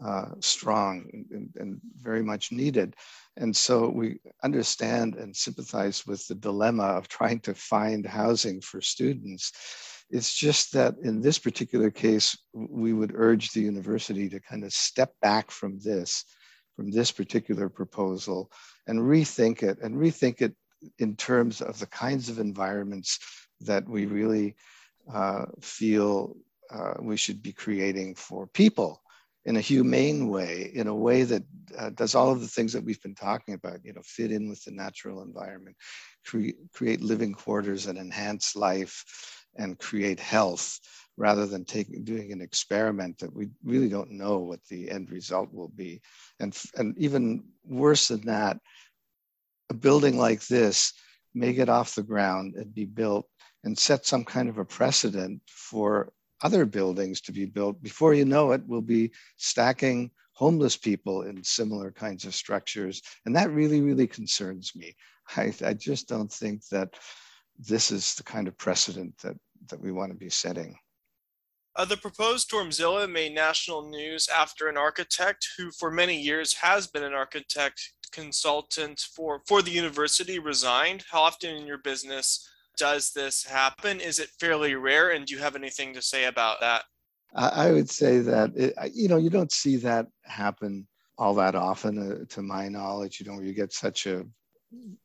uh, 0.04 0.28
strong 0.40 1.06
and, 1.30 1.50
and, 1.56 1.80
very 2.00 2.22
much 2.22 2.52
needed. 2.52 2.94
And 3.36 3.54
so 3.56 3.88
we 3.88 4.20
understand 4.44 5.16
and 5.16 5.34
sympathize 5.34 6.06
with 6.06 6.26
the 6.28 6.36
dilemma 6.36 6.84
of 6.84 7.08
trying 7.08 7.40
to 7.40 7.54
find 7.54 8.06
housing 8.06 8.60
for 8.60 8.80
students. 8.80 9.52
It's 10.10 10.34
just 10.34 10.72
that 10.72 10.94
in 11.02 11.20
this 11.20 11.38
particular 11.38 11.90
case 11.90 12.38
we 12.52 12.92
would 12.92 13.12
urge 13.14 13.50
the 13.50 13.60
university 13.60 14.28
to 14.28 14.40
kind 14.40 14.64
of 14.64 14.72
step 14.72 15.12
back 15.20 15.50
from 15.50 15.78
this 15.80 16.24
from 16.76 16.92
this 16.92 17.10
particular 17.10 17.68
proposal 17.68 18.52
and 18.86 19.00
rethink 19.00 19.64
it 19.64 19.80
and 19.82 19.96
rethink 19.96 20.40
it 20.40 20.54
in 21.00 21.16
terms 21.16 21.60
of 21.60 21.76
the 21.80 21.86
kinds 21.86 22.28
of 22.28 22.38
environments 22.38 23.18
that 23.60 23.86
we 23.88 24.06
really 24.06 24.54
uh, 25.12 25.46
feel 25.60 26.36
uh, 26.70 26.94
we 27.00 27.16
should 27.16 27.42
be 27.42 27.52
creating 27.52 28.14
for 28.14 28.46
people 28.46 29.02
in 29.48 29.56
a 29.56 29.62
humane 29.62 30.28
way, 30.28 30.70
in 30.74 30.88
a 30.88 30.94
way 30.94 31.22
that 31.22 31.42
uh, 31.78 31.88
does 31.90 32.14
all 32.14 32.30
of 32.30 32.42
the 32.42 32.46
things 32.46 32.70
that 32.70 32.84
we've 32.84 33.00
been 33.00 33.14
talking 33.14 33.54
about, 33.54 33.82
you 33.82 33.94
know, 33.94 34.02
fit 34.04 34.30
in 34.30 34.46
with 34.46 34.62
the 34.64 34.70
natural 34.70 35.22
environment, 35.22 35.74
cre- 36.26 36.60
create 36.74 37.00
living 37.00 37.32
quarters 37.32 37.86
and 37.86 37.98
enhance 37.98 38.54
life 38.54 39.46
and 39.56 39.78
create 39.78 40.20
health 40.20 40.78
rather 41.16 41.46
than 41.46 41.64
taking 41.64 42.04
doing 42.04 42.30
an 42.30 42.42
experiment 42.42 43.16
that 43.16 43.34
we 43.34 43.48
really 43.64 43.88
don't 43.88 44.10
know 44.10 44.36
what 44.36 44.62
the 44.68 44.90
end 44.90 45.10
result 45.10 45.50
will 45.50 45.72
be. 45.74 45.98
And, 46.40 46.54
and 46.76 46.94
even 46.98 47.42
worse 47.64 48.08
than 48.08 48.26
that, 48.26 48.58
a 49.70 49.74
building 49.74 50.18
like 50.18 50.46
this 50.46 50.92
may 51.34 51.54
get 51.54 51.70
off 51.70 51.94
the 51.94 52.02
ground 52.02 52.54
and 52.56 52.74
be 52.74 52.84
built 52.84 53.24
and 53.64 53.78
set 53.78 54.04
some 54.04 54.26
kind 54.26 54.50
of 54.50 54.58
a 54.58 54.64
precedent 54.66 55.40
for 55.46 56.12
other 56.42 56.64
buildings 56.64 57.20
to 57.22 57.32
be 57.32 57.46
built. 57.46 57.82
Before 57.82 58.14
you 58.14 58.24
know 58.24 58.52
it, 58.52 58.62
we'll 58.66 58.80
be 58.80 59.10
stacking 59.36 60.10
homeless 60.32 60.76
people 60.76 61.22
in 61.22 61.42
similar 61.42 61.90
kinds 61.90 62.24
of 62.24 62.34
structures. 62.34 63.02
And 63.26 63.34
that 63.34 63.50
really, 63.50 63.80
really 63.80 64.06
concerns 64.06 64.72
me. 64.76 64.94
I, 65.36 65.52
I 65.64 65.74
just 65.74 66.08
don't 66.08 66.32
think 66.32 66.66
that 66.68 66.94
this 67.58 67.90
is 67.90 68.14
the 68.14 68.22
kind 68.22 68.46
of 68.46 68.56
precedent 68.56 69.18
that, 69.18 69.36
that 69.68 69.80
we 69.80 69.90
want 69.90 70.12
to 70.12 70.16
be 70.16 70.30
setting. 70.30 70.78
Uh, 71.74 71.84
the 71.84 71.96
proposed 71.96 72.50
Dormzilla 72.50 73.10
made 73.10 73.34
national 73.34 73.88
news 73.88 74.28
after 74.28 74.68
an 74.68 74.76
architect 74.76 75.46
who, 75.56 75.70
for 75.70 75.90
many 75.90 76.20
years, 76.20 76.52
has 76.54 76.86
been 76.86 77.04
an 77.04 77.14
architect 77.14 77.92
consultant 78.10 79.00
for, 79.14 79.42
for 79.46 79.62
the 79.62 79.70
university 79.70 80.38
resigned. 80.38 81.04
How 81.10 81.22
often 81.22 81.54
in 81.54 81.66
your 81.66 81.78
business 81.78 82.48
does 82.78 83.10
this 83.10 83.44
happen? 83.44 84.00
Is 84.00 84.18
it 84.18 84.30
fairly 84.40 84.74
rare? 84.74 85.10
And 85.10 85.26
do 85.26 85.34
you 85.34 85.40
have 85.40 85.56
anything 85.56 85.94
to 85.94 86.02
say 86.02 86.24
about 86.24 86.60
that? 86.60 86.84
I 87.34 87.72
would 87.72 87.90
say 87.90 88.20
that, 88.20 88.56
it, 88.56 88.74
you 88.94 89.08
know, 89.08 89.18
you 89.18 89.28
don't 89.28 89.52
see 89.52 89.76
that 89.76 90.06
happen 90.24 90.86
all 91.18 91.34
that 91.34 91.54
often, 91.54 91.98
uh, 91.98 92.24
to 92.34 92.42
my 92.42 92.68
knowledge, 92.68 93.20
you 93.20 93.26
know, 93.26 93.34
where 93.36 93.44
you 93.44 93.52
get 93.52 93.72
such 93.72 94.06
a, 94.06 94.24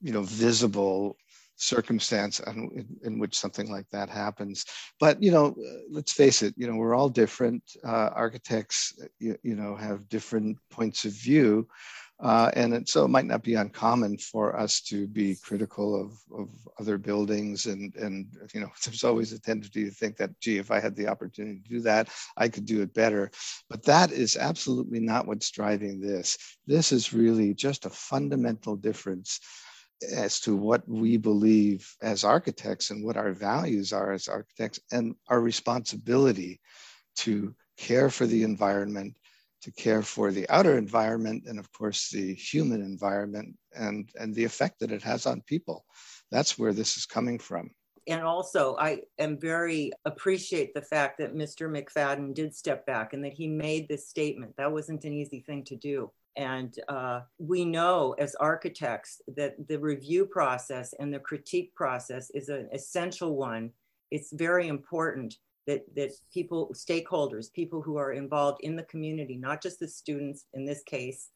you 0.02 0.14
know, 0.14 0.22
visible 0.22 1.18
circumstance 1.56 2.40
in, 2.40 2.86
in, 3.04 3.20
which 3.20 3.38
something 3.38 3.72
like 3.72 3.90
that 3.92 4.10
happens. 4.10 4.66
But 5.00 5.22
you 5.22 5.32
know, 5.32 5.56
let's 5.90 6.12
face 6.12 6.42
it. 6.42 6.54
You 6.58 6.68
know, 6.68 6.76
we're 6.76 6.96
all 6.96 7.10
different. 7.10 7.64
Uh, 7.84 8.10
architects, 8.14 8.94
you, 9.20 9.38
you, 9.44 9.56
know, 9.56 9.76
have 9.76 10.10
different 10.10 10.58
points 10.70 11.06
of 11.06 11.12
view, 11.14 11.68
uh, 12.24 12.50
and 12.54 12.74
it, 12.74 12.88
so 12.88 13.04
it 13.04 13.10
might 13.10 13.26
not 13.26 13.44
be 13.44 13.56
uncommon 13.56 14.18
for 14.18 14.58
us 14.58 14.80
to 14.80 15.08
be 15.08 15.36
critical 15.36 16.00
of, 16.00 16.14
of 16.34 16.50
other 16.80 16.98
buildings. 16.98 17.66
And 17.66 17.94
and 17.98 18.28
you 18.54 18.62
know, 18.62 18.72
there's 18.86 19.04
always 19.04 19.34
a 19.34 19.40
tendency 19.40 19.84
to 19.84 19.92
think 19.92 20.16
that, 20.18 20.40
gee, 20.40 20.58
if 20.58 20.72
I 20.72 20.80
had 20.80 20.96
the 20.96 21.10
opportunity 21.10 21.60
to 21.60 21.70
do 21.70 21.82
that, 21.82 22.08
I 22.38 22.48
could 22.48 22.66
do 22.66 22.82
it 22.82 22.94
better. 22.94 23.30
But 23.70 23.84
that 23.84 24.14
is 24.14 24.38
absolutely 24.38 25.02
not 25.02 25.28
what's 25.28 25.52
driving 25.52 26.00
this. 26.00 26.38
This 26.66 26.94
is 26.94 27.14
really 27.14 27.54
just 27.54 27.86
a 27.86 27.90
fundamental 27.90 28.78
difference 28.78 29.42
as 30.16 30.40
to 30.42 30.56
what 30.56 30.88
we 30.88 31.18
believe 31.18 31.94
as 32.02 32.24
architects 32.24 32.90
and 32.90 33.04
what 33.04 33.18
our 33.18 33.34
values 33.34 33.92
are 33.92 34.14
as 34.14 34.30
architects 34.30 34.80
and 34.94 35.16
our 35.28 35.42
responsibility 35.42 36.62
to 37.18 37.54
care 37.78 38.10
for 38.10 38.26
the 38.26 38.44
environment 38.44 39.16
to 39.64 39.72
care 39.72 40.02
for 40.02 40.32
the 40.32 40.48
outer 40.50 40.78
environment 40.78 41.44
and 41.48 41.58
of 41.58 41.72
course 41.72 42.10
the 42.10 42.34
human 42.36 42.82
environment 42.82 43.56
and 43.74 44.10
and 44.16 44.36
the 44.36 44.44
effect 44.44 44.80
that 44.80 44.92
it 44.92 45.02
has 45.02 45.26
on 45.26 45.42
people. 45.42 45.86
That's 46.32 46.60
where 46.60 46.74
this 46.74 46.98
is 46.98 47.06
coming 47.06 47.40
from. 47.40 47.72
And 48.08 48.22
also 48.22 48.76
i 48.80 49.02
am 49.18 49.40
very 49.40 49.92
appreciate 50.04 50.74
the 50.74 50.82
fact 50.82 51.18
that 51.20 51.36
mr 51.36 51.70
mcfadden 51.72 52.34
did 52.34 52.54
step 52.54 52.86
back 52.86 53.14
and 53.14 53.24
that 53.24 53.34
he 53.34 53.48
made 53.48 53.88
this 53.88 54.10
statement. 54.10 54.54
That 54.58 54.72
wasn't 54.72 55.06
an 55.06 55.14
easy 55.14 55.40
thing 55.40 55.64
to 55.66 55.76
do. 55.76 56.12
And 56.36 56.76
uh, 56.88 57.22
we 57.38 57.64
know 57.64 58.16
as 58.18 58.36
architects 58.36 59.22
that 59.36 59.68
the 59.68 59.78
review 59.78 60.26
process 60.26 60.94
and 61.00 61.14
the 61.14 61.20
critique 61.20 61.74
process 61.76 62.32
is 62.32 62.50
an 62.50 62.70
essential 62.74 63.36
one. 63.36 63.72
It's 64.12 64.34
very 64.34 64.68
important 64.68 65.38
that, 65.68 65.84
that 65.96 66.12
people, 66.34 66.74
stakeholders, 66.74 67.52
people 67.54 67.82
who 67.82 67.98
are 67.98 68.14
involved 68.14 68.60
in 68.62 68.76
the 68.76 68.84
community, 68.84 69.38
not 69.38 69.62
just 69.62 69.80
the 69.80 69.88
students 69.88 70.46
in 70.54 70.66
this 70.66 70.84
case, 70.84 71.30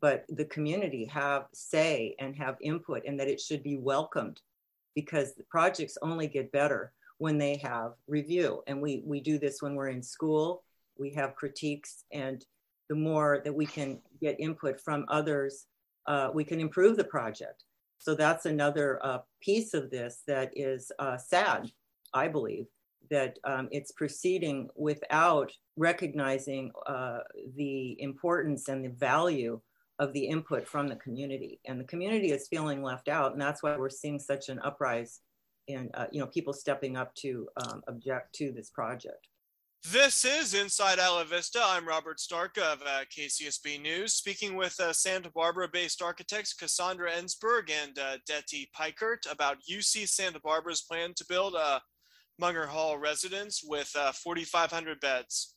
but 0.00 0.24
the 0.28 0.44
community 0.46 1.04
have 1.06 1.46
say 1.52 2.14
and 2.18 2.36
have 2.36 2.56
input 2.60 3.02
and 3.06 3.18
that 3.18 3.28
it 3.28 3.40
should 3.40 3.62
be 3.62 3.78
welcomed 3.78 4.40
because 4.94 5.34
the 5.34 5.44
projects 5.44 5.96
only 6.02 6.26
get 6.26 6.52
better 6.52 6.92
when 7.18 7.38
they 7.38 7.56
have 7.56 7.92
review. 8.08 8.62
And 8.66 8.82
we, 8.82 9.02
we 9.06 9.20
do 9.20 9.38
this 9.38 9.62
when 9.62 9.74
we're 9.74 9.88
in 9.88 10.02
school, 10.02 10.64
we 10.98 11.10
have 11.14 11.36
critiques 11.36 12.04
and 12.12 12.44
the 12.88 12.96
more 12.96 13.40
that 13.44 13.54
we 13.54 13.64
can 13.64 14.00
get 14.20 14.40
input 14.40 14.80
from 14.80 15.06
others, 15.08 15.66
uh, 16.06 16.30
we 16.34 16.44
can 16.44 16.60
improve 16.60 16.96
the 16.96 17.04
project. 17.04 17.64
So 17.98 18.16
that's 18.16 18.46
another 18.46 18.98
uh, 19.04 19.18
piece 19.40 19.74
of 19.74 19.88
this 19.88 20.22
that 20.26 20.50
is 20.56 20.90
uh, 20.98 21.16
sad, 21.16 21.70
I 22.12 22.26
believe, 22.26 22.66
that 23.10 23.38
um, 23.44 23.68
it's 23.70 23.92
proceeding 23.92 24.68
without 24.76 25.52
recognizing 25.76 26.70
uh, 26.86 27.18
the 27.56 28.00
importance 28.00 28.68
and 28.68 28.84
the 28.84 28.90
value 28.90 29.60
of 29.98 30.12
the 30.12 30.26
input 30.26 30.66
from 30.66 30.88
the 30.88 30.96
community. 30.96 31.60
And 31.66 31.78
the 31.78 31.84
community 31.84 32.32
is 32.32 32.48
feeling 32.48 32.82
left 32.82 33.08
out, 33.08 33.32
and 33.32 33.40
that's 33.40 33.62
why 33.62 33.76
we're 33.76 33.90
seeing 33.90 34.18
such 34.18 34.48
an 34.48 34.58
uprise 34.60 35.20
in 35.68 35.90
uh, 35.94 36.06
you 36.10 36.20
know 36.20 36.26
people 36.26 36.52
stepping 36.52 36.96
up 36.96 37.14
to 37.14 37.48
um, 37.56 37.82
object 37.88 38.34
to 38.34 38.52
this 38.52 38.70
project. 38.70 39.28
This 39.90 40.24
is 40.24 40.54
Inside 40.54 41.00
Isla 41.00 41.24
Vista. 41.24 41.60
I'm 41.60 41.86
Robert 41.86 42.20
Stark 42.20 42.56
of 42.56 42.80
uh, 42.86 43.00
KCSB 43.16 43.82
News, 43.82 44.14
speaking 44.14 44.54
with 44.54 44.78
uh, 44.78 44.92
Santa 44.92 45.28
Barbara 45.34 45.68
based 45.72 46.00
architects 46.00 46.54
Cassandra 46.54 47.10
Ensberg 47.10 47.68
and 47.68 47.98
uh, 47.98 48.18
Detty 48.30 48.68
Peikert 48.78 49.30
about 49.30 49.56
UC 49.68 50.08
Santa 50.08 50.38
Barbara's 50.38 50.82
plan 50.82 51.14
to 51.16 51.24
build 51.28 51.54
a 51.54 51.82
Munger 52.42 52.66
Hall 52.66 52.98
residence 52.98 53.62
with 53.64 53.90
uh, 53.98 54.12
4,500 54.12 55.00
beds. 55.00 55.54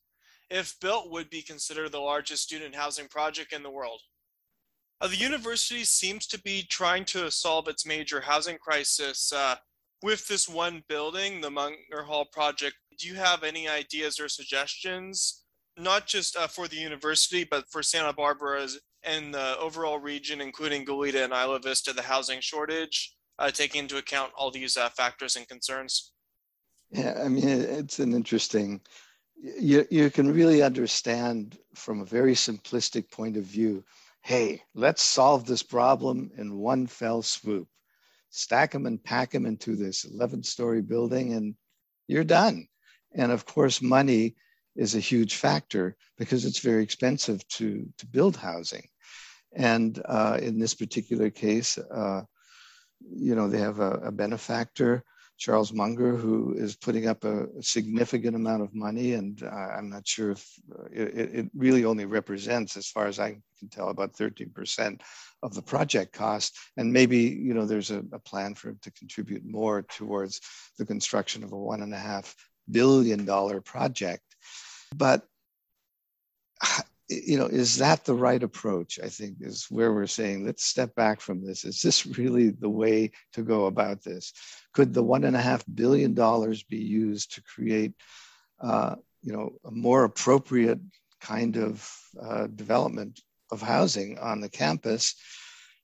If 0.49 0.79
built, 0.79 1.11
would 1.11 1.29
be 1.29 1.41
considered 1.41 1.91
the 1.91 1.99
largest 1.99 2.43
student 2.43 2.75
housing 2.75 3.07
project 3.07 3.51
in 3.51 3.63
the 3.63 3.71
world. 3.71 3.99
Uh, 5.01 5.07
the 5.07 5.17
university 5.17 5.83
seems 5.83 6.27
to 6.27 6.39
be 6.41 6.63
trying 6.69 7.03
to 7.05 7.29
solve 7.29 7.67
its 7.67 7.85
major 7.85 8.21
housing 8.21 8.57
crisis 8.57 9.33
uh, 9.33 9.55
with 10.01 10.27
this 10.27 10.47
one 10.47 10.83
building, 10.87 11.41
the 11.41 11.49
Munger 11.49 12.03
Hall 12.03 12.25
project 12.31 12.75
do 12.97 13.07
you 13.07 13.15
have 13.15 13.43
any 13.43 13.67
ideas 13.67 14.19
or 14.19 14.29
suggestions, 14.29 15.43
not 15.77 16.07
just 16.07 16.35
uh, 16.37 16.47
for 16.47 16.67
the 16.67 16.77
university, 16.77 17.43
but 17.43 17.65
for 17.69 17.83
Santa 17.83 18.13
Barbara 18.13 18.67
and 19.03 19.33
the 19.33 19.57
overall 19.59 19.99
region, 19.99 20.41
including 20.41 20.85
Goleta 20.85 21.23
and 21.23 21.33
Isla 21.33 21.59
Vista, 21.59 21.93
the 21.93 22.01
housing 22.01 22.39
shortage, 22.39 23.15
uh, 23.39 23.51
taking 23.51 23.79
into 23.83 23.97
account 23.97 24.31
all 24.37 24.51
these 24.51 24.77
uh, 24.77 24.89
factors 24.89 25.35
and 25.35 25.47
concerns? 25.47 26.13
Yeah, 26.91 27.21
I 27.23 27.27
mean, 27.27 27.47
it's 27.47 27.99
an 27.99 28.13
interesting, 28.13 28.81
you, 29.35 29.85
you 29.89 30.09
can 30.09 30.33
really 30.33 30.61
understand 30.61 31.57
from 31.73 32.01
a 32.01 32.05
very 32.05 32.33
simplistic 32.33 33.11
point 33.11 33.37
of 33.37 33.43
view 33.43 33.83
hey, 34.25 34.59
let's 34.73 35.03
solve 35.03 35.45
this 35.45 35.61
problem 35.61 36.31
in 36.35 36.57
one 36.57 36.87
fell 36.87 37.21
swoop. 37.21 37.67
Stack 38.31 38.71
them 38.71 38.87
and 38.87 39.03
pack 39.03 39.29
them 39.29 39.45
into 39.45 39.75
this 39.75 40.03
11 40.03 40.41
story 40.41 40.81
building, 40.81 41.33
and 41.33 41.53
you're 42.07 42.23
done. 42.23 42.67
And 43.13 43.31
of 43.31 43.45
course, 43.45 43.83
money 43.83 44.35
is 44.75 44.95
a 44.95 44.99
huge 44.99 45.35
factor 45.35 45.95
because 46.17 46.43
it's 46.43 46.57
very 46.57 46.81
expensive 46.81 47.47
to, 47.49 47.87
to 47.99 48.07
build 48.07 48.35
housing. 48.35 48.87
And 49.55 50.01
uh, 50.05 50.39
in 50.41 50.57
this 50.57 50.73
particular 50.73 51.29
case, 51.29 51.77
uh, 51.77 52.23
you 53.07 53.35
know, 53.35 53.47
they 53.47 53.59
have 53.59 53.79
a, 53.79 53.91
a, 54.05 54.11
benefactor, 54.11 55.03
Charles 55.37 55.73
Munger, 55.73 56.15
who 56.15 56.53
is 56.53 56.75
putting 56.75 57.07
up 57.07 57.23
a, 57.23 57.47
significant 57.61 58.35
amount 58.35 58.63
of 58.63 58.73
money. 58.73 59.13
And 59.13 59.41
uh, 59.43 59.49
I'm 59.49 59.89
not 59.89 60.07
sure 60.07 60.31
if 60.31 60.47
uh, 60.71 60.85
it, 60.91 61.35
it, 61.35 61.49
really 61.53 61.85
only 61.85 62.05
represents, 62.05 62.77
as 62.77 62.87
far 62.87 63.07
as 63.07 63.19
I 63.19 63.37
can 63.59 63.69
tell, 63.69 63.89
about 63.89 64.13
13% 64.13 65.01
of 65.43 65.53
the 65.53 65.61
project 65.61 66.13
cost. 66.13 66.57
And 66.77 66.93
maybe, 66.93 67.19
you 67.19 67.53
know, 67.53 67.65
there's 67.65 67.91
a, 67.91 68.03
a 68.13 68.19
plan 68.19 68.55
for 68.55 68.69
him 68.69 68.79
to 68.83 68.91
contribute 68.91 69.45
more 69.45 69.81
towards 69.83 70.39
the 70.77 70.85
construction 70.85 71.43
of 71.43 71.51
a 71.51 71.57
one 71.57 71.81
and 71.81 71.93
a 71.93 71.99
half 71.99 72.33
billion 72.69 73.25
dollar 73.25 73.61
project. 73.61 74.23
But 74.95 75.23
you 77.07 77.37
know, 77.37 77.45
is 77.45 77.77
that 77.77 78.03
the 78.03 78.15
right 78.15 78.41
approach? 78.41 78.99
I 79.03 79.09
think 79.09 79.37
is 79.41 79.67
where 79.69 79.93
we're 79.93 80.07
saying, 80.07 80.45
let's 80.45 80.65
step 80.65 80.95
back 80.95 81.21
from 81.21 81.45
this. 81.45 81.63
Is 81.63 81.81
this 81.81 82.05
really 82.17 82.49
the 82.49 82.69
way 82.69 83.11
to 83.33 83.43
go 83.43 83.65
about 83.65 84.03
this? 84.03 84.33
Could 84.73 84.93
the 84.93 85.03
one 85.03 85.23
and 85.23 85.35
a 85.35 85.41
half 85.41 85.63
billion 85.73 86.13
dollars 86.13 86.63
be 86.63 86.77
used 86.77 87.35
to 87.35 87.43
create, 87.43 87.93
uh, 88.59 88.95
you 89.21 89.33
know, 89.33 89.53
a 89.65 89.71
more 89.71 90.03
appropriate 90.03 90.79
kind 91.21 91.57
of 91.57 91.87
uh, 92.21 92.47
development 92.47 93.21
of 93.51 93.61
housing 93.61 94.17
on 94.19 94.41
the 94.41 94.49
campus? 94.49 95.15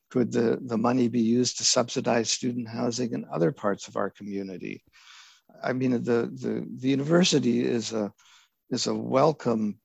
Could 0.09 0.31
the, 0.31 0.59
the 0.61 0.77
money 0.77 1.07
be 1.07 1.21
used 1.21 1.57
to 1.57 1.63
subsidize 1.63 2.29
student 2.29 2.67
housing 2.67 3.13
in 3.13 3.25
other 3.31 3.51
parts 3.51 3.87
of 3.87 3.95
our 3.95 4.09
community? 4.09 4.83
I 5.63 5.73
mean, 5.73 5.91
the, 5.91 6.29
the, 6.33 6.67
the 6.79 6.89
university 6.89 7.63
is 7.63 7.93
a, 7.93 8.11
is 8.71 8.87
a 8.87 8.95
welcome 8.95 9.77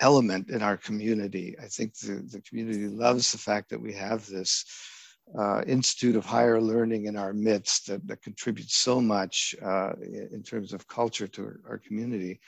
element 0.00 0.50
in 0.50 0.62
our 0.62 0.76
community. 0.76 1.56
I 1.60 1.66
think 1.66 1.96
the, 1.98 2.24
the 2.30 2.40
community 2.42 2.86
loves 2.88 3.32
the 3.32 3.38
fact 3.38 3.70
that 3.70 3.80
we 3.80 3.92
have 3.94 4.26
this 4.26 4.64
uh, 5.38 5.62
Institute 5.66 6.16
of 6.16 6.24
Higher 6.24 6.60
Learning 6.60 7.06
in 7.06 7.16
our 7.16 7.32
midst 7.32 7.86
that, 7.88 8.06
that 8.06 8.22
contributes 8.22 8.76
so 8.76 9.00
much 9.00 9.54
uh, 9.62 9.92
in 10.00 10.42
terms 10.42 10.72
of 10.72 10.88
culture 10.88 11.28
to 11.28 11.42
our, 11.42 11.60
our, 11.68 11.78
community. 11.78 12.40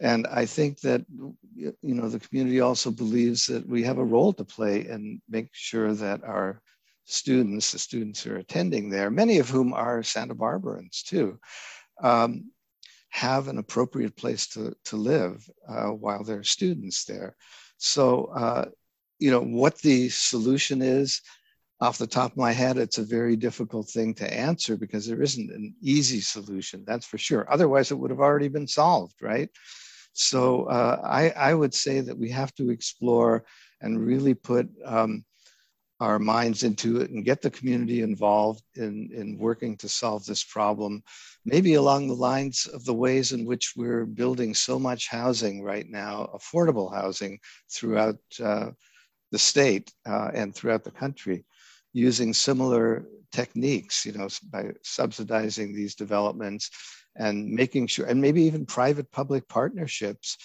And 0.00 0.26
I 0.26 0.46
think 0.46 0.80
that, 0.80 1.04
you 1.54 1.74
know, 1.82 2.08
the 2.08 2.20
community 2.20 2.60
also 2.60 2.90
believes 2.90 3.46
that 3.46 3.66
we 3.68 3.82
have 3.84 3.98
a 3.98 4.04
role 4.04 4.32
to 4.34 4.44
play 4.44 4.86
and 4.86 5.20
make 5.28 5.48
sure 5.52 5.92
that 5.94 6.24
our 6.24 6.60
students, 7.04 7.72
the 7.72 7.78
students 7.78 8.22
who 8.22 8.32
are 8.32 8.38
attending 8.38 8.90
there, 8.90 9.10
many 9.10 9.38
of 9.38 9.48
whom 9.48 9.72
are 9.72 10.02
Santa 10.02 10.34
Barbarans 10.34 11.02
too, 11.02 11.38
um, 12.02 12.50
have 13.10 13.48
an 13.48 13.58
appropriate 13.58 14.16
place 14.16 14.46
to, 14.48 14.74
to 14.84 14.96
live 14.96 15.48
uh, 15.68 15.88
while 15.88 16.24
they're 16.24 16.42
students 16.42 17.04
there. 17.04 17.36
So, 17.78 18.26
uh, 18.26 18.66
you 19.18 19.30
know, 19.30 19.40
what 19.40 19.78
the 19.78 20.08
solution 20.08 20.82
is, 20.82 21.22
off 21.80 21.98
the 21.98 22.06
top 22.06 22.32
of 22.32 22.38
my 22.38 22.52
head, 22.52 22.78
it's 22.78 22.98
a 22.98 23.04
very 23.04 23.36
difficult 23.36 23.88
thing 23.88 24.14
to 24.14 24.32
answer 24.32 24.76
because 24.76 25.06
there 25.06 25.22
isn't 25.22 25.50
an 25.50 25.74
easy 25.82 26.20
solution, 26.20 26.84
that's 26.86 27.06
for 27.06 27.18
sure. 27.18 27.46
Otherwise, 27.52 27.90
it 27.90 27.96
would 27.96 28.10
have 28.10 28.20
already 28.20 28.48
been 28.48 28.66
solved, 28.66 29.16
right? 29.20 29.50
So 30.14 30.64
uh, 30.64 31.00
I, 31.04 31.30
I 31.30 31.52
would 31.52 31.74
say 31.74 32.00
that 32.00 32.16
we 32.16 32.30
have 32.30 32.54
to 32.54 32.70
explore 32.70 33.44
and 33.82 34.00
really 34.00 34.32
put 34.32 34.68
um, 34.84 35.24
our 36.00 36.18
minds 36.18 36.62
into 36.62 37.00
it 37.00 37.10
and 37.10 37.24
get 37.24 37.40
the 37.40 37.50
community 37.50 38.02
involved 38.02 38.62
in, 38.74 39.10
in 39.14 39.38
working 39.38 39.76
to 39.78 39.88
solve 39.88 40.26
this 40.26 40.44
problem, 40.44 41.02
maybe 41.44 41.74
along 41.74 42.06
the 42.06 42.14
lines 42.14 42.66
of 42.66 42.84
the 42.84 42.94
ways 42.94 43.32
in 43.32 43.46
which 43.46 43.72
we're 43.76 44.04
building 44.04 44.54
so 44.54 44.78
much 44.78 45.08
housing 45.08 45.62
right 45.62 45.88
now, 45.88 46.28
affordable 46.34 46.92
housing 46.94 47.38
throughout 47.72 48.18
uh, 48.42 48.70
the 49.32 49.38
state 49.38 49.90
uh, 50.06 50.30
and 50.34 50.54
throughout 50.54 50.84
the 50.84 50.90
country, 50.90 51.44
using 51.92 52.34
similar 52.34 53.06
techniques, 53.32 54.04
you 54.04 54.12
know, 54.12 54.28
by 54.50 54.70
subsidizing 54.82 55.74
these 55.74 55.94
developments 55.94 56.70
and 57.16 57.48
making 57.50 57.86
sure, 57.86 58.06
and 58.06 58.20
maybe 58.20 58.42
even 58.42 58.66
private 58.66 59.10
public 59.10 59.48
partnerships 59.48 60.36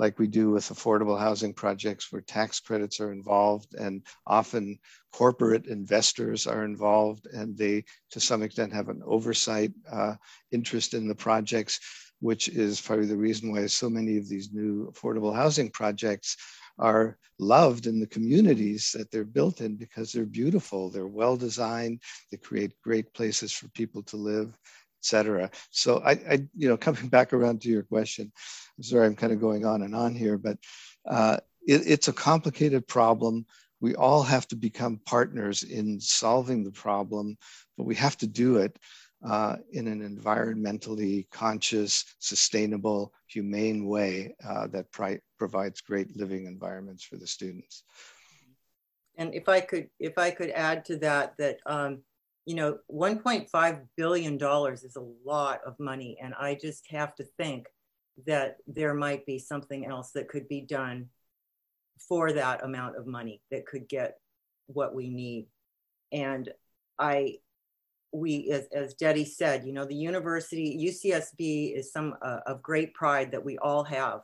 like 0.00 0.18
we 0.18 0.26
do 0.26 0.50
with 0.50 0.64
affordable 0.70 1.18
housing 1.18 1.52
projects 1.52 2.10
where 2.10 2.22
tax 2.22 2.58
credits 2.58 3.00
are 3.00 3.12
involved 3.12 3.74
and 3.74 4.02
often 4.26 4.78
corporate 5.12 5.66
investors 5.66 6.46
are 6.46 6.64
involved 6.64 7.26
and 7.26 7.56
they 7.56 7.84
to 8.10 8.18
some 8.18 8.42
extent 8.42 8.72
have 8.72 8.88
an 8.88 9.02
oversight 9.04 9.72
uh, 9.92 10.14
interest 10.52 10.94
in 10.94 11.06
the 11.06 11.14
projects 11.14 11.78
which 12.20 12.48
is 12.48 12.80
probably 12.80 13.04
the 13.04 13.24
reason 13.28 13.52
why 13.52 13.66
so 13.66 13.90
many 13.90 14.16
of 14.16 14.26
these 14.26 14.50
new 14.52 14.90
affordable 14.90 15.34
housing 15.34 15.70
projects 15.70 16.34
are 16.78 17.18
loved 17.38 17.86
in 17.86 18.00
the 18.00 18.06
communities 18.06 18.92
that 18.94 19.10
they're 19.10 19.24
built 19.38 19.60
in 19.60 19.76
because 19.76 20.12
they're 20.12 20.24
beautiful 20.40 20.88
they're 20.90 21.18
well 21.20 21.36
designed 21.36 22.00
they 22.30 22.38
create 22.38 22.72
great 22.82 23.12
places 23.12 23.52
for 23.52 23.68
people 23.68 24.02
to 24.02 24.16
live 24.16 24.56
etc. 25.00 25.50
So 25.70 26.02
I, 26.04 26.12
I, 26.12 26.46
you 26.54 26.68
know, 26.68 26.76
coming 26.76 27.08
back 27.16 27.32
around 27.32 27.62
to 27.62 27.68
your 27.68 27.82
question, 27.82 28.30
I'm 28.76 28.82
sorry 28.82 29.06
I'm 29.06 29.16
kind 29.16 29.32
of 29.32 29.40
going 29.40 29.64
on 29.64 29.82
and 29.82 29.94
on 29.94 30.14
here, 30.14 30.38
but 30.38 30.58
uh, 31.08 31.38
it, 31.66 31.82
it's 31.86 32.08
a 32.08 32.12
complicated 32.12 32.86
problem. 32.86 33.46
We 33.80 33.94
all 33.94 34.22
have 34.22 34.46
to 34.48 34.56
become 34.56 35.00
partners 35.06 35.62
in 35.62 36.00
solving 36.00 36.64
the 36.64 36.70
problem, 36.70 37.38
but 37.78 37.84
we 37.84 37.94
have 37.94 38.16
to 38.18 38.26
do 38.26 38.58
it 38.58 38.78
uh, 39.26 39.56
in 39.72 39.86
an 39.86 40.00
environmentally 40.00 41.28
conscious, 41.30 42.04
sustainable, 42.18 43.12
humane 43.26 43.86
way 43.86 44.34
uh, 44.46 44.66
that 44.68 44.90
pri- 44.92 45.20
provides 45.38 45.80
great 45.80 46.16
living 46.16 46.46
environments 46.46 47.04
for 47.04 47.16
the 47.16 47.26
students. 47.26 47.84
And 49.16 49.34
if 49.34 49.48
I 49.48 49.60
could, 49.60 49.88
if 49.98 50.16
I 50.16 50.30
could 50.30 50.50
add 50.50 50.84
to 50.86 50.96
that, 50.98 51.36
that 51.36 51.58
um, 51.66 52.02
you 52.46 52.54
know, 52.54 52.78
1.5 52.90 53.80
billion 53.96 54.38
dollars 54.38 54.82
is 54.82 54.96
a 54.96 55.08
lot 55.24 55.60
of 55.66 55.78
money, 55.78 56.18
and 56.22 56.34
I 56.34 56.56
just 56.60 56.86
have 56.90 57.14
to 57.16 57.24
think 57.36 57.66
that 58.26 58.56
there 58.66 58.94
might 58.94 59.24
be 59.26 59.38
something 59.38 59.86
else 59.86 60.12
that 60.12 60.28
could 60.28 60.48
be 60.48 60.60
done 60.62 61.08
for 62.08 62.32
that 62.32 62.64
amount 62.64 62.96
of 62.96 63.06
money 63.06 63.42
that 63.50 63.66
could 63.66 63.88
get 63.88 64.18
what 64.66 64.94
we 64.94 65.10
need. 65.10 65.46
And 66.12 66.48
I, 66.98 67.36
we, 68.12 68.50
as, 68.50 68.66
as 68.72 68.94
Detty 68.94 69.26
said, 69.26 69.64
you 69.64 69.72
know, 69.72 69.84
the 69.84 69.94
university, 69.94 70.76
UCSB 70.90 71.76
is 71.76 71.92
some 71.92 72.14
uh, 72.22 72.40
of 72.46 72.62
great 72.62 72.94
pride 72.94 73.30
that 73.32 73.44
we 73.44 73.58
all 73.58 73.84
have. 73.84 74.20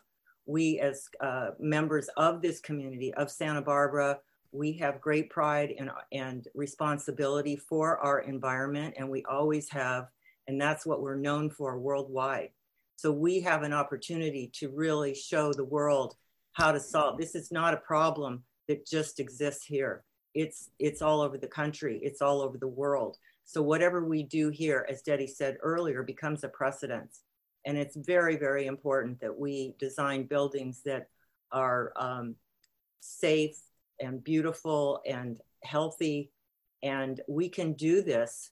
We, 0.47 0.79
as 0.81 1.09
uh, 1.21 1.51
members 1.59 2.09
of 2.17 2.41
this 2.41 2.61
community 2.61 3.13
of 3.15 3.31
Santa 3.31 3.63
Barbara, 3.63 4.19
we 4.53 4.73
have 4.75 5.01
great 5.01 5.31
pride 5.31 5.75
and, 5.79 5.91
and 6.13 6.47
responsibility 6.55 7.57
for 7.57 7.99
our 7.99 8.21
environment, 8.21 8.95
and 8.97 9.09
we 9.09 9.25
always 9.25 9.69
have, 9.71 10.09
and 10.49 10.61
that's 10.61 10.87
what 10.87 11.03
we're 11.03 11.17
known 11.17 11.51
for 11.51 11.79
worldwide. 11.79 12.51
So 12.97 13.13
we 13.13 13.41
have 13.41 13.63
an 13.63 13.73
opportunity 13.73 14.51
to 14.55 14.71
really 14.71 15.15
show 15.15 15.53
the 15.53 15.65
world 15.65 16.17
how 16.53 16.73
to 16.73 16.81
solve. 16.81 17.19
This 17.19 17.35
is 17.35 17.53
not 17.53 17.75
a 17.75 17.79
problem 17.79 18.45
that 18.69 18.87
just 18.87 19.21
exists 19.21 19.65
here. 19.65 20.05
It's 20.35 20.71
it's 20.79 21.03
all 21.03 21.21
over 21.21 21.39
the 21.39 21.47
country. 21.47 22.01
It's 22.03 22.23
all 22.23 22.41
over 22.41 22.59
the 22.59 22.67
world. 22.67 23.19
So 23.45 23.63
whatever 23.63 24.05
we 24.05 24.23
do 24.23 24.49
here, 24.49 24.87
as 24.91 25.03
Detty 25.03 25.29
said 25.29 25.59
earlier, 25.63 26.03
becomes 26.03 26.43
a 26.43 26.49
precedence. 26.49 27.21
And 27.65 27.77
it's 27.77 27.97
very, 27.97 28.37
very 28.37 28.67
important 28.67 29.21
that 29.21 29.39
we 29.39 29.75
design 29.79 30.25
buildings 30.25 30.83
that 30.85 31.09
are 31.53 31.93
um, 31.97 32.37
safe 33.01 33.57
and 34.01 34.23
beautiful 34.23 35.01
and 35.07 35.41
healthy. 35.65 36.31
And 36.83 37.21
we 37.29 37.49
can 37.49 37.73
do 37.73 38.03
this, 38.03 38.51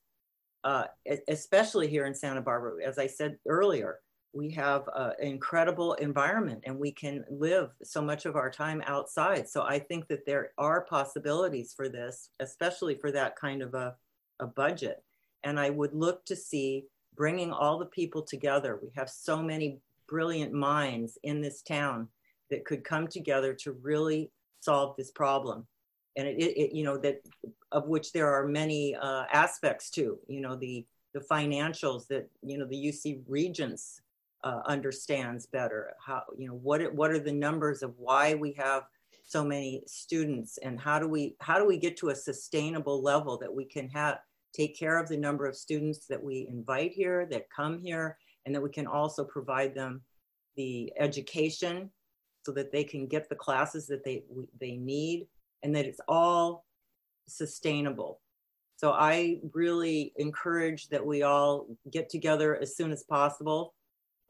uh, 0.64 0.84
especially 1.28 1.88
here 1.88 2.06
in 2.06 2.14
Santa 2.14 2.40
Barbara. 2.40 2.84
As 2.84 2.98
I 2.98 3.06
said 3.06 3.38
earlier, 3.46 4.00
we 4.34 4.50
have 4.50 4.88
uh, 4.94 5.10
an 5.20 5.28
incredible 5.28 5.94
environment 5.94 6.62
and 6.64 6.76
we 6.76 6.90
can 6.90 7.24
live 7.30 7.70
so 7.84 8.02
much 8.02 8.26
of 8.26 8.34
our 8.34 8.50
time 8.50 8.82
outside. 8.86 9.48
So 9.48 9.62
I 9.62 9.78
think 9.78 10.08
that 10.08 10.26
there 10.26 10.50
are 10.58 10.84
possibilities 10.84 11.72
for 11.74 11.88
this, 11.88 12.30
especially 12.40 12.96
for 12.96 13.12
that 13.12 13.36
kind 13.36 13.62
of 13.62 13.74
a, 13.74 13.94
a 14.40 14.46
budget. 14.46 15.04
And 15.44 15.60
I 15.60 15.70
would 15.70 15.94
look 15.94 16.24
to 16.26 16.34
see 16.34 16.86
bringing 17.14 17.52
all 17.52 17.78
the 17.78 17.86
people 17.86 18.22
together. 18.22 18.80
We 18.82 18.90
have 18.96 19.08
so 19.08 19.40
many 19.40 19.78
brilliant 20.08 20.52
minds 20.52 21.16
in 21.22 21.40
this 21.40 21.62
town 21.62 22.08
that 22.50 22.64
could 22.64 22.84
come 22.84 23.06
together 23.06 23.54
to 23.54 23.72
really 23.72 24.30
solve 24.64 24.96
this 24.96 25.10
problem. 25.10 25.66
And 26.16 26.28
it, 26.28 26.40
it, 26.40 26.74
you 26.74 26.84
know 26.84 26.96
that 26.98 27.22
of 27.72 27.88
which 27.88 28.12
there 28.12 28.32
are 28.32 28.46
many 28.46 28.94
uh, 28.94 29.24
aspects 29.32 29.90
to 29.90 30.18
you 30.28 30.40
know 30.40 30.56
the 30.56 30.86
the 31.12 31.20
financials 31.20 32.06
that 32.08 32.28
you 32.42 32.58
know 32.58 32.66
the 32.66 32.86
uc 32.86 33.22
regents 33.28 34.00
uh, 34.44 34.60
understands 34.66 35.46
better. 35.46 35.94
How 36.04 36.22
you 36.38 36.46
know 36.46 36.54
what 36.54 36.94
what 36.94 37.10
are 37.10 37.18
the 37.18 37.32
numbers 37.32 37.82
of 37.82 37.94
why 37.98 38.34
we 38.34 38.52
have 38.52 38.84
so 39.26 39.42
many 39.42 39.82
students 39.86 40.58
and 40.58 40.78
how 40.78 40.98
do 40.98 41.08
we 41.08 41.34
how 41.40 41.58
do 41.58 41.66
we 41.66 41.78
get 41.78 41.96
to 41.96 42.10
a 42.10 42.14
sustainable 42.14 43.02
level 43.02 43.38
that 43.38 43.52
we 43.52 43.64
can 43.64 43.88
have 43.88 44.18
take 44.54 44.78
care 44.78 44.98
of 44.98 45.08
the 45.08 45.16
number 45.16 45.46
of 45.46 45.56
students 45.56 46.06
that 46.06 46.22
we 46.22 46.46
invite 46.48 46.92
here 46.92 47.26
that 47.30 47.50
come 47.50 47.78
here 47.78 48.16
and 48.44 48.54
that 48.54 48.60
we 48.60 48.70
can 48.70 48.86
also 48.86 49.24
provide 49.24 49.74
them 49.74 50.02
the 50.56 50.92
education 50.98 51.90
so 52.44 52.52
that 52.52 52.70
they 52.70 52.84
can 52.84 53.06
get 53.06 53.28
the 53.28 53.34
classes 53.34 53.86
that 53.86 54.04
they 54.04 54.22
they 54.60 54.76
need 54.76 55.26
and 55.62 55.74
that 55.74 55.86
it's 55.86 56.00
all 56.08 56.64
sustainable. 57.26 58.20
So 58.76 58.92
i 58.92 59.38
really 59.52 60.12
encourage 60.16 60.88
that 60.88 61.04
we 61.04 61.22
all 61.22 61.66
get 61.90 62.10
together 62.10 62.56
as 62.56 62.76
soon 62.76 62.92
as 62.92 63.04
possible 63.04 63.74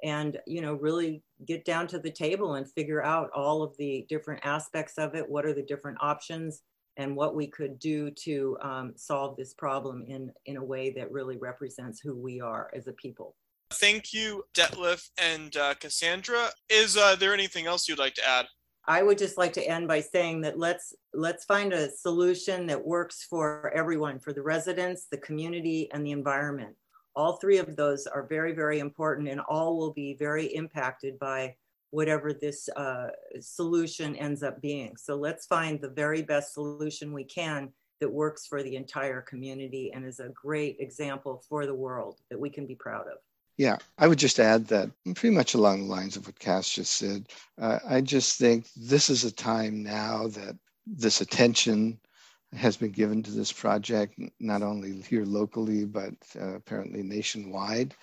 and 0.03 0.39
you 0.47 0.61
know 0.61 0.75
really 0.75 1.23
get 1.47 1.65
down 1.65 1.87
to 1.89 1.99
the 1.99 2.11
table 2.11 2.55
and 2.55 2.71
figure 2.71 3.03
out 3.03 3.31
all 3.35 3.63
of 3.63 3.77
the 3.79 4.07
different 4.09 4.45
aspects 4.45 4.99
of 4.99 5.15
it. 5.15 5.29
What 5.29 5.47
are 5.47 5.55
the 5.55 5.63
different 5.63 5.99
options 6.01 6.63
and 6.97 7.17
what 7.17 7.35
we 7.35 7.49
could 7.49 7.79
do 7.81 8.11
to 8.11 8.57
um, 8.63 8.93
solve 8.97 9.37
this 9.37 9.55
problem 9.55 10.05
in 10.07 10.31
in 10.47 10.57
a 10.57 10.65
way 10.65 10.91
that 10.91 11.11
really 11.11 11.37
represents 11.39 12.01
who 12.01 12.15
we 12.15 12.41
are 12.41 12.71
as 12.75 12.87
a 12.87 12.93
people 12.93 13.35
Thank 13.73 14.13
you, 14.13 14.45
Detlev 14.55 15.03
and 15.19 15.57
uh, 15.57 15.75
Cassandra. 15.75 16.49
Is 16.69 16.97
uh, 16.97 17.17
there 17.17 17.35
anything 17.35 17.67
else 17.67 17.89
you'd 17.89 17.99
like 17.99 18.15
to 18.15 18.27
add? 18.27 18.47
I 18.87 19.03
would 19.03 19.19
just 19.19 19.39
like 19.39 19.53
to 19.55 19.67
end 19.67 19.89
by 19.89 20.01
saying 20.01 20.43
that 20.43 20.59
let's 20.59 20.93
let's 21.15 21.45
find 21.45 21.73
a 21.73 21.91
solution 21.91 22.67
that 22.67 22.85
works 22.85 23.27
for 23.29 23.73
everyone, 23.75 24.19
for 24.19 24.33
the 24.33 24.43
residents, 24.43 25.07
the 25.11 25.19
community, 25.19 25.91
and 25.93 26.05
the 26.05 26.13
environment. 26.13 26.77
All 27.17 27.37
three 27.37 27.59
of 27.59 27.77
those 27.77 28.07
are 28.07 28.27
very, 28.27 28.53
very 28.53 28.81
important, 28.81 29.29
and 29.29 29.41
all 29.41 29.79
will 29.79 29.93
be 29.93 30.15
very 30.19 30.47
impacted 30.55 31.19
by 31.19 31.55
whatever 31.91 32.33
this 32.33 32.69
uh, 32.77 33.07
solution 33.41 34.17
ends 34.17 34.43
up 34.43 34.61
being. 34.61 34.97
So 34.97 35.15
let's 35.15 35.47
find 35.47 35.81
the 35.81 35.91
very 35.91 36.23
best 36.23 36.53
solution 36.53 37.13
we 37.13 37.25
can 37.25 37.73
that 38.01 38.11
works 38.11 38.47
for 38.47 38.63
the 38.63 38.75
entire 38.75 39.23
community 39.23 39.93
and 39.95 40.05
is 40.05 40.19
a 40.19 40.29
great 40.31 40.77
example 40.81 41.43
for 41.49 41.67
the 41.67 41.75
world 41.75 42.19
that 42.31 42.39
we 42.39 42.51
can 42.51 42.67
be 42.67 42.75
proud 42.75 43.07
of. 43.07 43.19
Yeah, 43.57 43.77
I 43.99 44.09
would 44.09 44.19
just 44.19 44.41
add 44.41 44.67
that 44.69 44.91
pretty 45.15 45.35
much 45.35 45.55
along 45.55 45.83
the 45.83 45.93
lines 45.93 46.17
of 46.17 46.27
what 46.27 46.39
Cass 46.39 46.69
just 46.71 46.95
said. 46.95 47.29
Uh, 47.61 47.79
I 47.89 48.01
just 48.01 48.39
think 48.39 48.67
this 48.75 49.09
is 49.09 49.25
a 49.25 49.31
time 49.31 49.83
now 49.83 50.27
that 50.29 50.57
this 50.87 51.21
attention 51.21 52.01
has 52.53 52.77
been 52.77 52.91
given 52.91 53.23
to 53.23 53.31
this 53.31 53.53
project, 53.53 54.19
not 54.41 54.63
only 54.63 55.01
here 55.03 55.25
locally, 55.25 55.85
but 55.85 56.15
uh, 56.41 56.55
apparently 56.55 57.03
nationwide. 57.03 57.95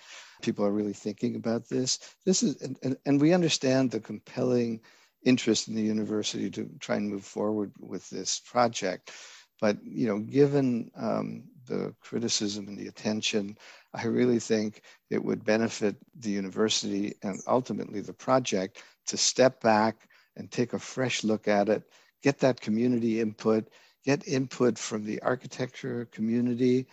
People 0.42 0.64
are 0.64 0.72
really 0.72 0.92
thinking 0.92 1.36
about 1.36 1.68
this. 1.68 1.98
This 2.24 2.42
is, 2.42 2.60
and, 2.62 2.96
and 3.04 3.20
we 3.20 3.32
understand 3.32 3.90
the 3.90 4.00
compelling 4.00 4.80
interest 5.24 5.68
in 5.68 5.74
the 5.74 5.82
university 5.82 6.50
to 6.50 6.68
try 6.80 6.96
and 6.96 7.08
move 7.08 7.24
forward 7.24 7.72
with 7.78 8.08
this 8.10 8.40
project. 8.40 9.12
But 9.60 9.78
you 9.84 10.06
know, 10.08 10.18
given 10.18 10.90
um, 10.96 11.44
the 11.66 11.94
criticism 12.00 12.68
and 12.68 12.78
the 12.78 12.88
attention, 12.88 13.56
I 13.94 14.06
really 14.06 14.38
think 14.38 14.82
it 15.10 15.22
would 15.22 15.44
benefit 15.44 15.96
the 16.18 16.30
university 16.30 17.14
and 17.22 17.40
ultimately 17.46 18.00
the 18.00 18.12
project 18.12 18.82
to 19.06 19.16
step 19.16 19.60
back 19.60 20.08
and 20.36 20.50
take 20.50 20.72
a 20.72 20.78
fresh 20.78 21.24
look 21.24 21.48
at 21.48 21.68
it, 21.68 21.82
get 22.22 22.38
that 22.40 22.60
community 22.60 23.20
input, 23.20 23.68
get 24.04 24.26
input 24.26 24.78
from 24.78 25.04
the 25.04 25.20
architecture 25.22 26.08
community 26.10 26.86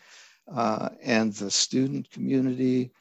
uh, 0.54 0.90
and 1.02 1.34
the 1.34 1.52
student 1.52 2.10
community 2.12 2.92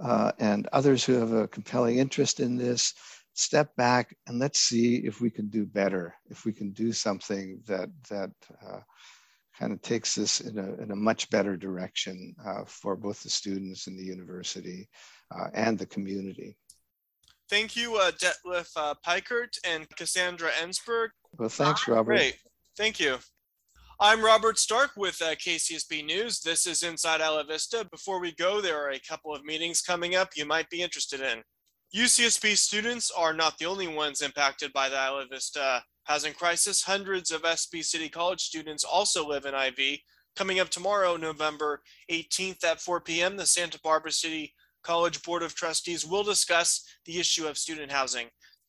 uh, 0.00 0.32
and 0.38 0.68
others 0.72 1.04
who 1.04 1.14
have 1.14 1.32
a 1.32 1.48
compelling 1.48 1.98
interest 1.98 2.40
in 2.40 2.56
this. 2.56 2.94
Step 3.34 3.74
back 3.76 4.14
and 4.26 4.38
let's 4.38 4.58
see 4.58 4.96
if 4.96 5.20
we 5.20 5.30
can 5.30 5.48
do 5.48 5.64
better, 5.64 6.14
if 6.28 6.44
we 6.44 6.52
can 6.52 6.70
do 6.72 6.92
something 6.92 7.60
that 7.66 7.88
that 8.10 8.30
uh, 8.66 8.80
kind 9.58 9.72
of 9.72 9.82
takes 9.82 10.14
this 10.14 10.40
in 10.40 10.58
a, 10.58 10.82
in 10.82 10.90
a 10.90 10.96
much 10.96 11.28
better 11.30 11.56
direction 11.56 12.34
uh, 12.44 12.64
for 12.66 12.96
both 12.96 13.22
the 13.22 13.30
students 13.30 13.86
and 13.86 13.98
the 13.98 14.04
university 14.04 14.88
uh, 15.34 15.48
and 15.54 15.78
the 15.78 15.86
community. 15.86 16.56
Thank 17.50 17.76
you, 17.76 17.96
uh, 17.96 18.12
Detlev 18.12 18.70
uh, 18.76 18.94
Peikert 19.06 19.58
and 19.64 19.86
Cassandra 19.96 20.50
Ensberg. 20.62 21.08
Well, 21.38 21.50
thanks, 21.50 21.86
Robert. 21.86 22.16
Great. 22.16 22.36
Thank 22.76 22.98
you. 22.98 23.18
I'm 24.00 24.24
Robert 24.24 24.58
Stark 24.58 24.92
with 24.96 25.20
uh, 25.20 25.34
KCSB 25.34 26.04
News. 26.04 26.40
This 26.40 26.66
is 26.66 26.82
Inside 26.82 27.20
Isla 27.20 27.44
Vista. 27.44 27.86
Before 27.90 28.20
we 28.20 28.32
go, 28.32 28.60
there 28.60 28.82
are 28.82 28.92
a 28.92 29.00
couple 29.00 29.34
of 29.34 29.44
meetings 29.44 29.82
coming 29.82 30.16
up 30.16 30.30
you 30.34 30.46
might 30.46 30.68
be 30.70 30.82
interested 30.82 31.20
in. 31.20 31.42
UCSB 31.94 32.56
students 32.56 33.10
are 33.10 33.34
not 33.34 33.58
the 33.58 33.66
only 33.66 33.86
ones 33.86 34.22
impacted 34.22 34.72
by 34.72 34.88
the 34.88 34.96
Isla 34.96 35.26
Vista 35.30 35.84
housing 36.04 36.32
crisis. 36.32 36.82
Hundreds 36.82 37.30
of 37.30 37.42
SB 37.42 37.84
City 37.84 38.08
College 38.08 38.40
students 38.40 38.84
also 38.84 39.26
live 39.26 39.44
in 39.44 39.54
IV. 39.54 39.98
Coming 40.34 40.60
up 40.60 40.70
tomorrow, 40.70 41.16
November 41.16 41.82
18th 42.10 42.64
at 42.64 42.80
4 42.80 43.00
p.m., 43.00 43.36
the 43.36 43.46
Santa 43.46 43.78
Barbara 43.82 44.12
City 44.12 44.54
College 44.82 45.22
Board 45.22 45.42
of 45.42 45.54
Trustees 45.54 46.04
will 46.04 46.24
discuss 46.24 46.84
the 47.04 47.18
issue 47.18 47.46
of 47.46 47.58
student 47.58 47.92
housing. 47.92 48.28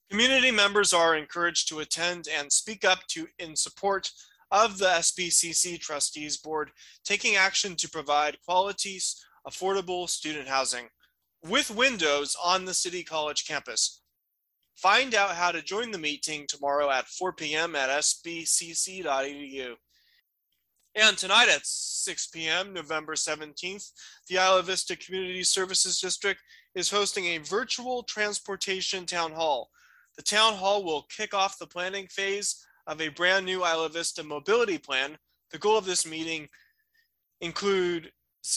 Community 0.10 0.52
members 0.52 0.94
are 0.94 1.16
encouraged 1.16 1.70
to 1.70 1.80
attend 1.80 2.28
and 2.28 2.52
speak 2.52 2.86
up 2.86 3.00
to 3.08 3.28
in 3.40 3.56
support 3.56 4.12
of 4.52 4.78
the 4.78 4.86
SBCC 4.86 5.80
Trustees 5.80 6.38
Board 6.38 6.70
taking 7.04 7.36
action 7.36 7.76
to 7.78 7.90
provide 7.90 8.38
quality, 8.46 9.00
affordable 9.48 10.08
student 10.08 10.48
housing 10.48 10.90
with 11.44 11.72
windows 11.72 12.38
on 12.44 12.66
the 12.66 12.74
City 12.74 13.04
College 13.04 13.48
campus. 13.48 14.03
Find 14.76 15.16
out 15.16 15.36
how 15.36 15.52
to 15.52 15.62
join 15.62 15.92
the 15.92 15.98
meeting 15.98 16.46
tomorrow 16.48 16.90
at 16.90 17.08
4 17.08 17.34
p.m. 17.34 17.76
at 17.76 17.90
sbcc.edu. 17.90 19.76
And 20.96 21.18
tonight 21.18 21.50
at 21.50 21.66
6 21.66 22.28
p.m., 22.28 22.74
November 22.74 23.16
17th, 23.16 23.92
the 24.30 24.36
Isla 24.36 24.62
Vista 24.62 24.96
Community 24.96 25.44
Services 25.44 26.00
District 26.00 26.40
is 26.76 26.92
hosting 26.92 27.26
a 27.26 27.40
virtual 27.40 28.04
transportation 28.04 29.06
town 29.06 29.32
hall. 29.32 29.70
The 30.18 30.24
town 30.24 30.54
hall 30.54 30.84
will 30.84 31.08
kick 31.16 31.34
off 31.34 31.58
the 31.58 31.66
planning 31.66 32.08
phase 32.08 32.64
of 32.86 33.02
a 33.02 33.10
brand 33.10 33.46
new 33.46 33.66
Isla 33.66 33.90
Vista 33.90 34.24
mobility 34.24 34.78
plan. 34.78 35.18
The 35.52 35.58
goal 35.58 35.78
of 35.78 35.86
this 35.86 36.06
meeting 36.06 36.48
include 37.42 38.12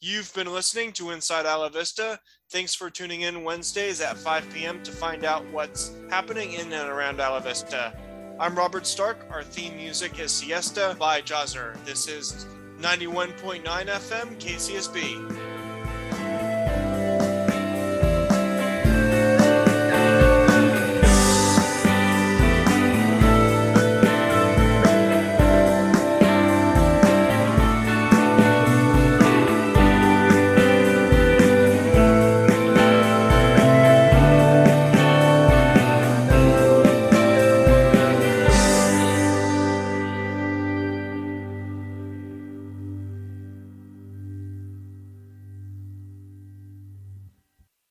You've 0.00 0.34
been 0.34 0.52
listening 0.52 0.90
to 0.92 1.12
Inside 1.12 1.46
Isla 1.46 1.70
Vista. 1.70 2.20
Thanks 2.50 2.74
for 2.74 2.90
tuning 2.90 3.22
in 3.22 3.42
Wednesdays 3.42 4.02
at 4.02 4.18
5 4.18 4.50
p.m. 4.52 4.82
to 4.82 4.92
find 4.92 5.24
out 5.24 5.50
what's 5.50 5.92
happening 6.10 6.52
in 6.52 6.70
and 6.72 6.90
around 6.90 7.20
Isla 7.20 7.40
Vista. 7.40 7.96
I'm 8.38 8.54
Robert 8.54 8.86
Stark. 8.86 9.26
Our 9.30 9.44
theme 9.44 9.76
music 9.76 10.18
is 10.18 10.32
Siesta 10.32 10.96
by 10.98 11.22
Jazzer. 11.22 11.82
This 11.84 12.08
is 12.08 12.46
91.9 12.80 13.62
FM 13.62 14.38
KCSB. 14.38 15.43